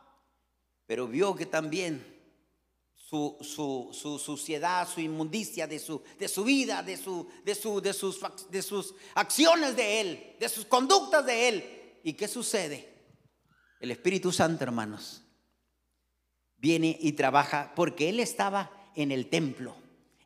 Pero 0.85 1.07
vio 1.07 1.35
que 1.35 1.45
también 1.45 2.18
su, 3.09 3.91
su, 3.91 4.19
suciedad, 4.19 4.87
su 4.87 5.01
inmundicia 5.01 5.65
de 5.65 5.79
su, 5.79 6.03
de 6.19 6.27
su 6.27 6.43
vida, 6.43 6.83
de, 6.83 6.95
su, 6.95 7.27
de, 7.43 7.55
su, 7.55 7.81
de, 7.81 7.91
sus, 7.91 8.19
de 8.51 8.61
sus 8.61 8.93
acciones 9.15 9.75
de 9.75 10.01
Él, 10.01 10.35
de 10.39 10.47
sus 10.47 10.65
conductas 10.65 11.25
de 11.25 11.49
Él. 11.49 11.63
¿Y 12.03 12.13
qué 12.13 12.27
sucede? 12.27 12.87
El 13.79 13.89
Espíritu 13.89 14.31
Santo, 14.31 14.63
hermanos, 14.63 15.23
viene 16.57 16.97
y 17.01 17.13
trabaja 17.13 17.73
porque 17.75 18.09
Él 18.09 18.19
estaba 18.19 18.71
en 18.95 19.11
el 19.11 19.27
templo 19.27 19.75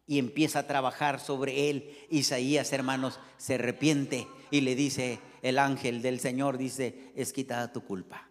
y 0.05 0.19
empieza 0.19 0.59
a 0.59 0.67
trabajar 0.67 1.21
sobre 1.21 1.69
Él. 1.69 1.97
Isaías, 2.09 2.73
hermanos, 2.73 3.17
se 3.38 3.55
arrepiente 3.55 4.27
y 4.51 4.59
le 4.59 4.75
dice, 4.75 5.19
el 5.41 5.57
ángel 5.57 6.01
del 6.01 6.19
Señor 6.19 6.57
dice, 6.57 7.13
es 7.15 7.31
quitada 7.31 7.71
tu 7.71 7.86
culpa. 7.86 8.29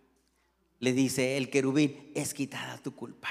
Le 0.79 0.93
dice 0.93 1.39
el 1.39 1.49
querubín, 1.49 2.13
es 2.15 2.35
quitada 2.35 2.77
tu 2.77 2.95
culpa. 2.95 3.31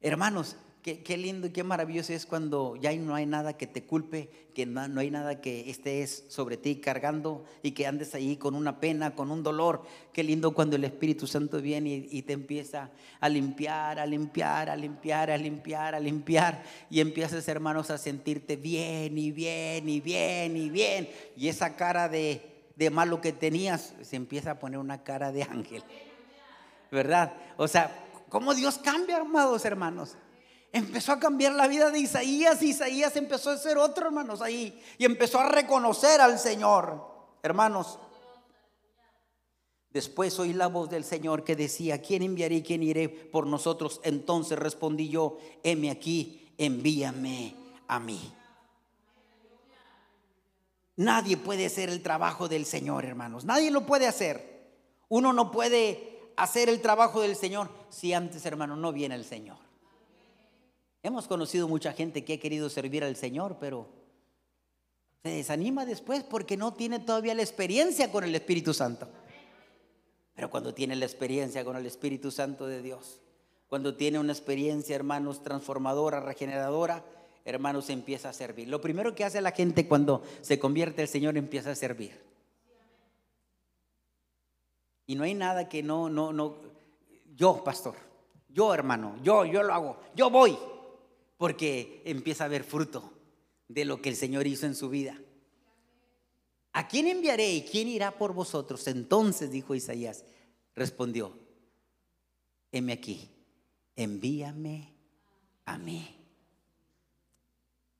Hermanos, 0.00 0.56
qué, 0.82 1.16
lindo 1.16 1.48
y 1.48 1.50
qué 1.50 1.64
maravilloso 1.64 2.12
es 2.12 2.24
cuando 2.24 2.76
ya 2.76 2.94
no 2.94 3.16
hay 3.16 3.26
nada 3.26 3.56
que 3.56 3.66
te 3.66 3.84
culpe, 3.84 4.30
que 4.54 4.64
no, 4.64 5.00
hay 5.00 5.10
nada 5.10 5.40
que 5.40 5.68
estés 5.68 6.24
sobre 6.28 6.56
ti 6.56 6.76
cargando 6.76 7.44
y 7.62 7.72
que 7.72 7.86
andes 7.86 8.14
ahí 8.14 8.36
con 8.36 8.54
una 8.54 8.78
pena, 8.78 9.16
con 9.16 9.32
un 9.32 9.42
dolor. 9.42 9.82
Qué 10.12 10.22
lindo 10.22 10.54
cuando 10.54 10.76
el 10.76 10.84
Espíritu 10.84 11.26
Santo 11.26 11.60
viene 11.60 12.06
y, 12.08 12.22
te 12.22 12.32
empieza 12.32 12.90
a 13.18 13.28
limpiar, 13.28 13.98
a 13.98 14.06
limpiar, 14.06 14.70
a 14.70 14.76
limpiar, 14.76 15.30
a 15.32 15.36
limpiar, 15.36 15.94
a 15.96 16.00
limpiar. 16.00 16.62
Y 16.90 17.00
empiezas, 17.00 17.48
hermanos, 17.48 17.90
a 17.90 17.98
sentirte 17.98 18.56
bien 18.56 19.18
y 19.18 19.32
bien 19.32 19.88
y 19.88 20.00
bien 20.00 20.56
y 20.56 20.70
bien. 20.70 21.08
Y 21.36 21.48
esa 21.48 21.74
cara 21.74 22.08
de, 22.08 22.70
de 22.76 22.90
malo 22.90 23.20
que 23.20 23.32
tenías 23.32 23.94
se 24.02 24.14
empieza 24.14 24.52
a 24.52 24.58
poner 24.60 24.78
una 24.78 25.02
cara 25.02 25.32
de 25.32 25.42
ángel. 25.42 25.82
¿Verdad? 26.90 27.34
O 27.58 27.68
sea, 27.68 28.07
cómo 28.28 28.54
Dios 28.54 28.78
cambia, 28.78 29.18
amados 29.18 29.64
hermanos. 29.64 30.16
Empezó 30.72 31.12
a 31.12 31.18
cambiar 31.18 31.54
la 31.54 31.66
vida 31.66 31.90
de 31.90 31.98
Isaías. 31.98 32.62
Isaías 32.62 33.16
empezó 33.16 33.50
a 33.50 33.56
ser 33.56 33.78
otro, 33.78 34.06
hermanos, 34.06 34.42
ahí. 34.42 34.82
Y 34.98 35.04
empezó 35.04 35.40
a 35.40 35.48
reconocer 35.48 36.20
al 36.20 36.38
Señor, 36.38 37.02
hermanos. 37.42 37.98
Después 39.90 40.38
oí 40.38 40.52
la 40.52 40.66
voz 40.66 40.90
del 40.90 41.04
Señor 41.04 41.42
que 41.42 41.56
decía, 41.56 42.02
¿quién 42.02 42.22
enviaré 42.22 42.56
y 42.56 42.62
quién 42.62 42.82
iré 42.82 43.08
por 43.08 43.46
nosotros? 43.46 44.00
Entonces 44.04 44.58
respondí 44.58 45.08
yo, 45.08 45.38
heme 45.62 45.90
aquí, 45.90 46.52
envíame 46.58 47.56
a 47.88 47.98
mí. 47.98 48.34
Nadie 50.96 51.36
puede 51.36 51.64
hacer 51.64 51.88
el 51.88 52.02
trabajo 52.02 52.48
del 52.48 52.66
Señor, 52.66 53.04
hermanos. 53.04 53.44
Nadie 53.44 53.70
lo 53.70 53.86
puede 53.86 54.06
hacer. 54.06 54.58
Uno 55.08 55.32
no 55.32 55.50
puede 55.50 56.17
hacer 56.42 56.68
el 56.68 56.80
trabajo 56.80 57.20
del 57.20 57.36
Señor 57.36 57.68
si 57.90 58.12
antes, 58.12 58.44
hermano, 58.46 58.76
no 58.76 58.92
viene 58.92 59.14
el 59.14 59.24
Señor? 59.24 59.58
Hemos 61.02 61.26
conocido 61.26 61.68
mucha 61.68 61.92
gente 61.92 62.24
que 62.24 62.34
ha 62.34 62.40
querido 62.40 62.68
servir 62.70 63.04
al 63.04 63.16
Señor, 63.16 63.56
pero 63.60 63.88
se 65.22 65.30
desanima 65.30 65.86
después 65.86 66.24
porque 66.24 66.56
no 66.56 66.74
tiene 66.74 66.98
todavía 66.98 67.34
la 67.34 67.42
experiencia 67.42 68.10
con 68.10 68.24
el 68.24 68.34
Espíritu 68.34 68.74
Santo. 68.74 69.08
Pero 70.34 70.50
cuando 70.50 70.74
tiene 70.74 70.96
la 70.96 71.04
experiencia 71.04 71.64
con 71.64 71.76
el 71.76 71.86
Espíritu 71.86 72.30
Santo 72.30 72.66
de 72.66 72.82
Dios, 72.82 73.20
cuando 73.68 73.94
tiene 73.94 74.18
una 74.18 74.32
experiencia, 74.32 74.96
hermanos, 74.96 75.42
transformadora, 75.42 76.20
regeneradora, 76.20 77.04
hermanos, 77.44 77.90
empieza 77.90 78.30
a 78.30 78.32
servir. 78.32 78.68
Lo 78.68 78.80
primero 78.80 79.14
que 79.14 79.24
hace 79.24 79.40
la 79.40 79.52
gente 79.52 79.86
cuando 79.86 80.22
se 80.40 80.58
convierte 80.58 81.02
el 81.02 81.08
Señor 81.08 81.36
empieza 81.36 81.72
a 81.72 81.74
servir. 81.74 82.18
Y 85.08 85.14
no 85.14 85.24
hay 85.24 85.32
nada 85.32 85.70
que 85.70 85.82
no, 85.82 86.10
no, 86.10 86.34
no, 86.34 86.58
yo, 87.34 87.64
pastor, 87.64 87.96
yo, 88.50 88.74
hermano, 88.74 89.16
yo, 89.22 89.46
yo 89.46 89.62
lo 89.62 89.72
hago, 89.72 89.98
yo 90.14 90.28
voy, 90.28 90.56
porque 91.38 92.02
empieza 92.04 92.44
a 92.44 92.46
haber 92.46 92.62
fruto 92.62 93.10
de 93.68 93.86
lo 93.86 94.02
que 94.02 94.10
el 94.10 94.16
Señor 94.16 94.46
hizo 94.46 94.66
en 94.66 94.74
su 94.74 94.90
vida. 94.90 95.18
¿A 96.74 96.88
quién 96.88 97.06
enviaré 97.06 97.50
y 97.50 97.62
quién 97.62 97.88
irá 97.88 98.18
por 98.18 98.34
vosotros? 98.34 98.86
Entonces 98.86 99.50
dijo 99.50 99.74
Isaías, 99.74 100.26
respondió, 100.74 101.32
heme 102.70 102.92
aquí, 102.92 103.30
envíame 103.96 104.92
a 105.64 105.78
mí. 105.78 106.06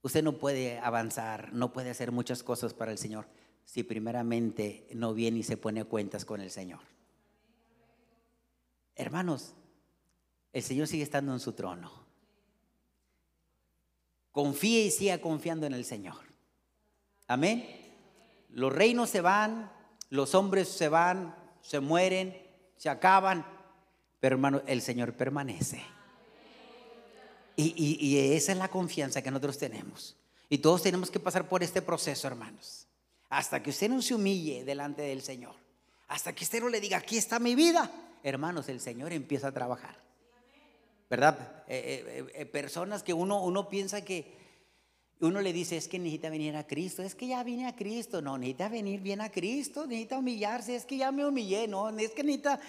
Usted 0.02 0.22
no 0.22 0.36
puede 0.36 0.78
avanzar, 0.78 1.54
no 1.54 1.72
puede 1.72 1.88
hacer 1.88 2.12
muchas 2.12 2.42
cosas 2.42 2.74
para 2.74 2.92
el 2.92 2.98
Señor 2.98 3.26
si 3.64 3.82
primeramente 3.82 4.86
no 4.92 5.14
viene 5.14 5.38
y 5.38 5.42
se 5.42 5.56
pone 5.56 5.84
cuentas 5.84 6.26
con 6.26 6.42
el 6.42 6.50
Señor. 6.50 6.80
Hermanos, 8.98 9.54
el 10.52 10.62
Señor 10.62 10.88
sigue 10.88 11.04
estando 11.04 11.32
en 11.32 11.38
su 11.38 11.52
trono. 11.52 11.90
Confíe 14.32 14.86
y 14.86 14.90
siga 14.90 15.20
confiando 15.20 15.66
en 15.66 15.72
el 15.72 15.84
Señor. 15.84 16.16
Amén. 17.28 17.64
Los 18.50 18.72
reinos 18.72 19.08
se 19.08 19.20
van, 19.20 19.70
los 20.10 20.34
hombres 20.34 20.68
se 20.68 20.88
van, 20.88 21.34
se 21.62 21.78
mueren, 21.78 22.36
se 22.76 22.88
acaban, 22.88 23.46
pero 24.18 24.34
hermano, 24.34 24.62
el 24.66 24.82
Señor 24.82 25.14
permanece. 25.14 25.80
Y, 27.54 27.74
y, 27.76 28.34
esa 28.34 28.52
es 28.52 28.58
la 28.58 28.68
confianza 28.68 29.22
que 29.22 29.30
nosotros 29.30 29.58
tenemos. 29.58 30.16
Y 30.48 30.58
todos 30.58 30.82
tenemos 30.82 31.10
que 31.10 31.20
pasar 31.20 31.48
por 31.48 31.62
este 31.62 31.82
proceso, 31.82 32.26
hermanos. 32.26 32.88
Hasta 33.28 33.62
que 33.62 33.70
usted 33.70 33.90
no 33.90 34.02
se 34.02 34.14
humille 34.14 34.64
delante 34.64 35.02
del 35.02 35.22
Señor. 35.22 35.54
Hasta 36.08 36.34
que 36.34 36.44
usted 36.44 36.60
no 36.60 36.68
le 36.68 36.80
diga, 36.80 36.98
aquí 36.98 37.16
está 37.16 37.38
mi 37.38 37.54
vida 37.54 38.07
hermanos, 38.22 38.68
el 38.68 38.80
Señor 38.80 39.12
empieza 39.12 39.48
a 39.48 39.52
trabajar. 39.52 39.96
¿Verdad? 41.10 41.64
Eh, 41.68 42.04
eh, 42.06 42.26
eh, 42.34 42.46
personas 42.46 43.02
que 43.02 43.14
uno, 43.14 43.42
uno 43.42 43.68
piensa 43.68 44.04
que 44.04 44.36
uno 45.20 45.40
le 45.40 45.52
dice, 45.52 45.76
es 45.76 45.88
que 45.88 45.98
necesita 45.98 46.30
venir 46.30 46.54
a 46.54 46.66
Cristo, 46.66 47.02
es 47.02 47.14
que 47.14 47.28
ya 47.28 47.42
vine 47.42 47.66
a 47.66 47.74
Cristo, 47.74 48.20
no, 48.22 48.38
necesita 48.38 48.68
venir 48.68 49.00
bien 49.00 49.20
a 49.20 49.30
Cristo, 49.30 49.86
necesita 49.86 50.18
humillarse, 50.18 50.76
es 50.76 50.84
que 50.84 50.98
ya 50.98 51.10
me 51.10 51.26
humillé, 51.26 51.66
no, 51.66 51.88
es 51.88 52.12
que 52.12 52.22
necesita 52.22 52.60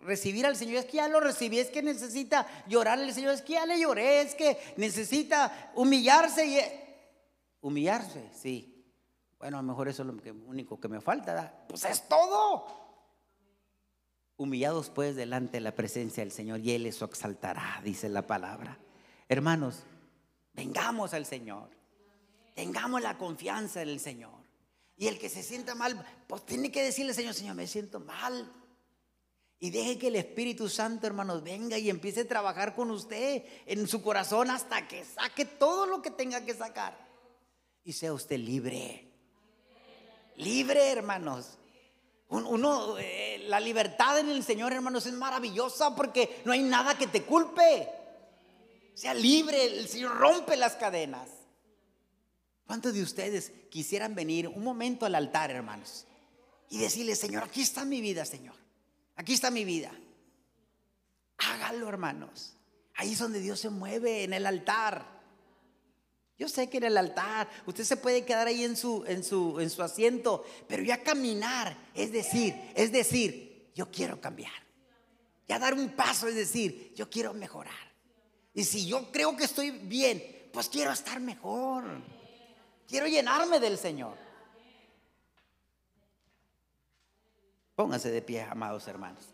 recibir 0.00 0.46
al 0.46 0.56
Señor, 0.56 0.76
es 0.76 0.86
que 0.86 0.96
ya 0.96 1.08
lo 1.08 1.20
recibí, 1.20 1.58
es 1.58 1.68
que 1.68 1.82
necesita 1.82 2.46
llorarle 2.68 3.04
al 3.04 3.12
Señor, 3.12 3.34
es 3.34 3.42
que 3.42 3.54
ya 3.54 3.66
le 3.66 3.78
lloré, 3.78 4.22
es 4.22 4.34
que 4.34 4.56
necesita 4.76 5.72
humillarse 5.74 6.46
y... 6.46 6.58
Humillarse, 7.60 8.30
sí. 8.34 8.72
Bueno, 9.38 9.58
a 9.58 9.62
lo 9.62 9.68
mejor 9.68 9.88
eso 9.88 10.02
es 10.02 10.08
lo 10.08 10.14
único 10.46 10.80
que 10.80 10.88
me 10.88 11.00
falta. 11.00 11.64
Pues 11.68 11.84
es 11.84 12.08
todo. 12.08 12.81
Humillados 14.42 14.90
pues 14.90 15.14
delante 15.14 15.58
de 15.58 15.60
la 15.60 15.74
presencia 15.74 16.22
del 16.22 16.32
Señor 16.32 16.60
y 16.60 16.72
Él 16.72 16.86
eso 16.86 17.04
exaltará, 17.04 17.80
dice 17.84 18.08
la 18.08 18.26
palabra. 18.26 18.78
Hermanos, 19.28 19.84
vengamos 20.52 21.14
al 21.14 21.26
Señor. 21.26 21.70
Tengamos 22.54 23.00
la 23.00 23.16
confianza 23.16 23.82
en 23.82 23.88
el 23.88 24.00
Señor. 24.00 24.42
Y 24.96 25.06
el 25.06 25.18
que 25.18 25.28
se 25.28 25.42
sienta 25.42 25.74
mal, 25.74 26.04
pues 26.26 26.44
tiene 26.44 26.70
que 26.70 26.82
decirle, 26.82 27.14
Señor, 27.14 27.34
Señor, 27.34 27.54
me 27.54 27.66
siento 27.66 28.00
mal. 28.00 28.52
Y 29.58 29.70
deje 29.70 29.96
que 29.96 30.08
el 30.08 30.16
Espíritu 30.16 30.68
Santo, 30.68 31.06
hermanos, 31.06 31.42
venga 31.42 31.78
y 31.78 31.88
empiece 31.88 32.22
a 32.22 32.28
trabajar 32.28 32.74
con 32.74 32.90
usted 32.90 33.44
en 33.66 33.86
su 33.86 34.02
corazón 34.02 34.50
hasta 34.50 34.88
que 34.88 35.04
saque 35.04 35.44
todo 35.44 35.86
lo 35.86 36.02
que 36.02 36.10
tenga 36.10 36.44
que 36.44 36.52
sacar. 36.52 36.98
Y 37.84 37.92
sea 37.92 38.12
usted 38.12 38.38
libre. 38.38 39.08
Libre, 40.36 40.90
hermanos. 40.90 41.58
Uno, 42.32 42.96
eh, 42.98 43.44
la 43.46 43.60
libertad 43.60 44.18
en 44.18 44.30
el 44.30 44.42
Señor, 44.42 44.72
hermanos, 44.72 45.04
es 45.04 45.12
maravillosa 45.12 45.94
porque 45.94 46.40
no 46.46 46.52
hay 46.52 46.62
nada 46.62 46.96
que 46.96 47.06
te 47.06 47.24
culpe. 47.24 47.88
Sea 48.94 49.12
libre, 49.12 49.66
el 49.66 49.86
Señor 49.86 50.16
rompe 50.16 50.56
las 50.56 50.76
cadenas. 50.76 51.28
¿Cuántos 52.66 52.94
de 52.94 53.02
ustedes 53.02 53.52
quisieran 53.70 54.14
venir 54.14 54.48
un 54.48 54.64
momento 54.64 55.04
al 55.04 55.14
altar, 55.14 55.50
hermanos? 55.50 56.06
Y 56.70 56.78
decirle, 56.78 57.16
Señor, 57.16 57.42
aquí 57.42 57.60
está 57.60 57.84
mi 57.84 58.00
vida, 58.00 58.24
Señor. 58.24 58.54
Aquí 59.16 59.34
está 59.34 59.50
mi 59.50 59.66
vida. 59.66 59.92
Hágalo, 61.36 61.86
hermanos. 61.86 62.56
Ahí 62.94 63.12
es 63.12 63.18
donde 63.18 63.40
Dios 63.40 63.60
se 63.60 63.68
mueve, 63.68 64.24
en 64.24 64.32
el 64.32 64.46
altar. 64.46 65.21
Yo 66.42 66.48
sé 66.48 66.68
que 66.68 66.78
en 66.78 66.82
el 66.82 66.96
altar 66.96 67.48
usted 67.66 67.84
se 67.84 67.96
puede 67.96 68.24
quedar 68.24 68.48
ahí 68.48 68.64
en 68.64 68.76
su, 68.76 69.04
en 69.06 69.22
su, 69.22 69.60
en 69.60 69.70
su 69.70 69.80
asiento, 69.80 70.44
pero 70.66 70.82
ya 70.82 71.00
caminar, 71.00 71.78
es 71.94 72.10
decir, 72.10 72.52
es 72.74 72.90
decir, 72.90 73.70
yo 73.76 73.88
quiero 73.92 74.20
cambiar. 74.20 74.50
Ya 75.46 75.60
dar 75.60 75.72
un 75.72 75.90
paso, 75.90 76.26
es 76.26 76.34
decir, 76.34 76.92
yo 76.96 77.08
quiero 77.08 77.32
mejorar. 77.32 77.92
Y 78.54 78.64
si 78.64 78.88
yo 78.88 79.12
creo 79.12 79.36
que 79.36 79.44
estoy 79.44 79.70
bien, 79.70 80.48
Pues 80.52 80.68
quiero 80.68 80.90
estar 80.90 81.20
mejor. 81.20 81.84
Quiero 82.88 83.06
llenarme 83.06 83.60
del 83.60 83.78
Señor. 83.78 84.18
Pónganse 87.76 88.10
de 88.10 88.20
pie, 88.20 88.42
amados 88.42 88.88
hermanos. 88.88 89.28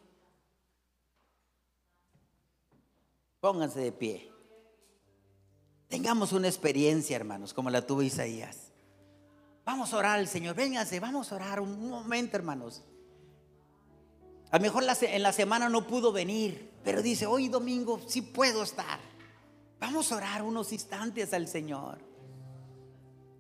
Pónganse 3.41 3.81
de 3.81 3.93
pie. 3.93 4.38
Tengamos 5.89 6.33
una 6.33 6.49
experiencia, 6.49 7.17
hermanos, 7.17 7.55
como 7.55 7.71
la 7.71 7.87
tuvo 7.87 8.03
Isaías. 8.03 8.73
Vamos 9.65 9.93
a 9.93 9.97
orar 9.97 10.19
al 10.19 10.29
Señor. 10.29 10.55
Vénganse, 10.55 11.01
vamos 11.01 11.33
a 11.33 11.37
orar 11.37 11.61
un 11.61 11.89
momento, 11.89 12.37
hermanos. 12.37 12.83
A 14.51 14.59
lo 14.59 14.63
mejor 14.63 14.85
en 15.03 15.23
la 15.23 15.33
semana 15.33 15.69
no 15.69 15.87
pudo 15.87 16.13
venir, 16.13 16.73
pero 16.85 17.03
dice, 17.03 17.27
hoy 17.27 17.49
domingo 17.49 18.01
sí 18.07 18.23
puedo 18.23 18.63
estar. 18.63 19.01
Vamos 19.81 20.11
a 20.13 20.17
orar 20.17 20.43
unos 20.43 20.73
instantes 20.73 21.33
al 21.33 21.49
Señor. 21.49 21.99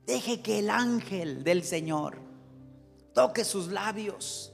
Deje 0.06 0.40
que 0.40 0.60
el 0.60 0.70
ángel 0.70 1.44
del 1.44 1.64
Señor 1.64 2.18
toque 3.14 3.44
sus 3.44 3.68
labios. 3.68 4.52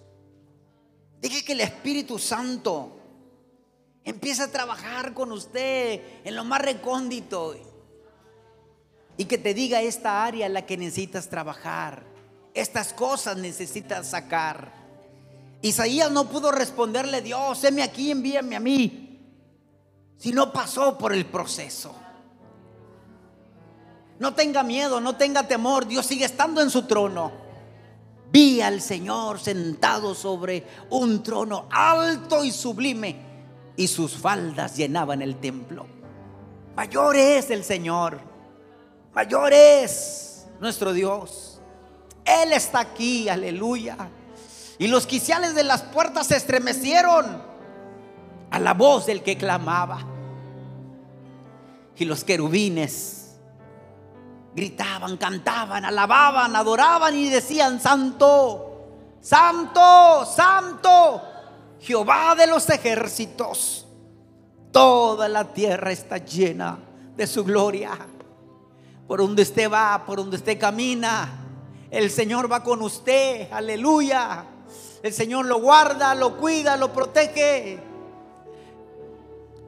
Deje 1.21 1.45
que 1.45 1.53
el 1.53 1.61
Espíritu 1.61 2.19
Santo 2.19 2.97
empiece 4.03 4.43
a 4.43 4.51
trabajar 4.51 5.15
con 5.15 5.33
usted 5.33 6.01
en 6.25 6.35
lo 6.35 6.45
más 6.45 6.61
recóndito 6.61 7.55
y 9.17 9.27
que 9.27 9.39
te 9.39 9.55
diga 9.55 9.83
esta 9.83 10.25
área 10.25 10.47
en 10.47 10.55
la 10.55 10.67
que 10.67 10.77
necesitas 10.77 11.29
trabajar. 11.29 12.03
Estas 12.53 12.93
cosas 12.93 13.37
necesitas 13.37 14.09
sacar. 14.09 14.73
Isaías 15.63 16.11
no 16.11 16.29
pudo 16.29 16.53
responderle, 16.53 17.23
Dios, 17.23 17.63
heme 17.65 17.83
aquí, 17.83 18.11
envíame 18.11 18.57
a 18.57 18.61
mí. 18.61 19.21
Si 20.19 20.33
no 20.33 20.53
pasó 20.53 20.97
por 20.99 21.13
el 21.13 21.27
proceso. 21.27 21.95
No 24.19 24.35
tenga 24.35 24.63
miedo, 24.63 25.01
no 25.01 25.17
tenga 25.17 25.47
temor. 25.47 25.87
Dios 25.87 26.07
sigue 26.07 26.25
estando 26.25 26.61
en 26.61 26.71
su 26.71 26.83
trono. 26.83 27.33
Vi 28.31 28.61
al 28.61 28.81
Señor 28.81 29.39
sentado 29.39 30.15
sobre 30.15 30.67
un 30.91 31.23
trono 31.23 31.69
alto 31.71 32.45
y 32.45 32.51
sublime 32.51 33.17
y 33.77 33.87
sus 33.87 34.17
faldas 34.17 34.77
llenaban 34.77 35.23
el 35.23 35.37
templo. 35.37 35.87
Mayor 36.77 37.17
es 37.17 37.51
el 37.51 37.65
Señor. 37.65 38.34
Mayor 39.15 39.53
es 39.53 40.47
nuestro 40.61 40.93
Dios. 40.93 41.61
Él 42.25 42.53
está 42.53 42.81
aquí, 42.81 43.29
aleluya. 43.29 43.97
Y 44.79 44.89
los 44.89 45.07
quiciales 45.07 45.55
de 45.55 45.63
las 45.63 45.83
puertas 45.83 46.27
se 46.27 46.37
estremecieron 46.37 47.43
a 48.51 48.59
la 48.59 48.75
voz 48.75 49.07
del 49.07 49.23
que 49.23 49.37
clamaba. 49.37 50.01
Y 51.97 52.05
los 52.05 52.25
querubines 52.25 53.37
gritaban, 54.55 55.17
cantaban, 55.17 55.85
alababan, 55.85 56.57
adoraban 56.57 57.15
y 57.17 57.29
decían, 57.29 57.81
Santo, 57.81 58.87
Santo, 59.21 60.27
Santo, 60.27 61.23
Jehová 61.81 62.35
de 62.35 62.49
los 62.49 62.69
ejércitos. 62.69 63.87
Toda 64.73 65.29
la 65.29 65.45
tierra 65.45 65.93
está 65.93 66.19
llena 66.19 66.79
de 67.17 67.27
su 67.29 67.45
gloria. 67.45 67.97
Por 69.07 69.21
donde 69.21 69.43
usted 69.43 69.71
va, 69.71 70.05
por 70.07 70.19
donde 70.19 70.37
usted 70.37 70.59
camina, 70.59 71.29
el 71.91 72.11
Señor 72.11 72.51
va 72.51 72.63
con 72.63 72.83
usted. 72.83 73.53
Aleluya. 73.53 74.45
El 75.03 75.13
Señor 75.13 75.47
lo 75.47 75.61
guarda, 75.61 76.15
lo 76.15 76.37
cuida, 76.39 76.77
lo 76.77 76.93
protege. 76.93 77.79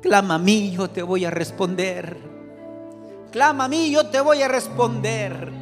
Clama 0.01 0.37
a 0.37 0.39
mí, 0.39 0.71
yo 0.71 0.89
te 0.89 1.03
voy 1.03 1.25
a 1.25 1.31
responder. 1.31 2.17
Clama 3.31 3.65
a 3.65 3.69
mí, 3.69 3.91
yo 3.91 4.07
te 4.07 4.21
voy 4.21 4.41
a 4.43 4.49
responder. 4.49 5.53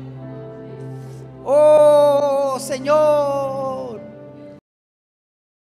Oh 1.44 2.56
Señor. 2.60 3.93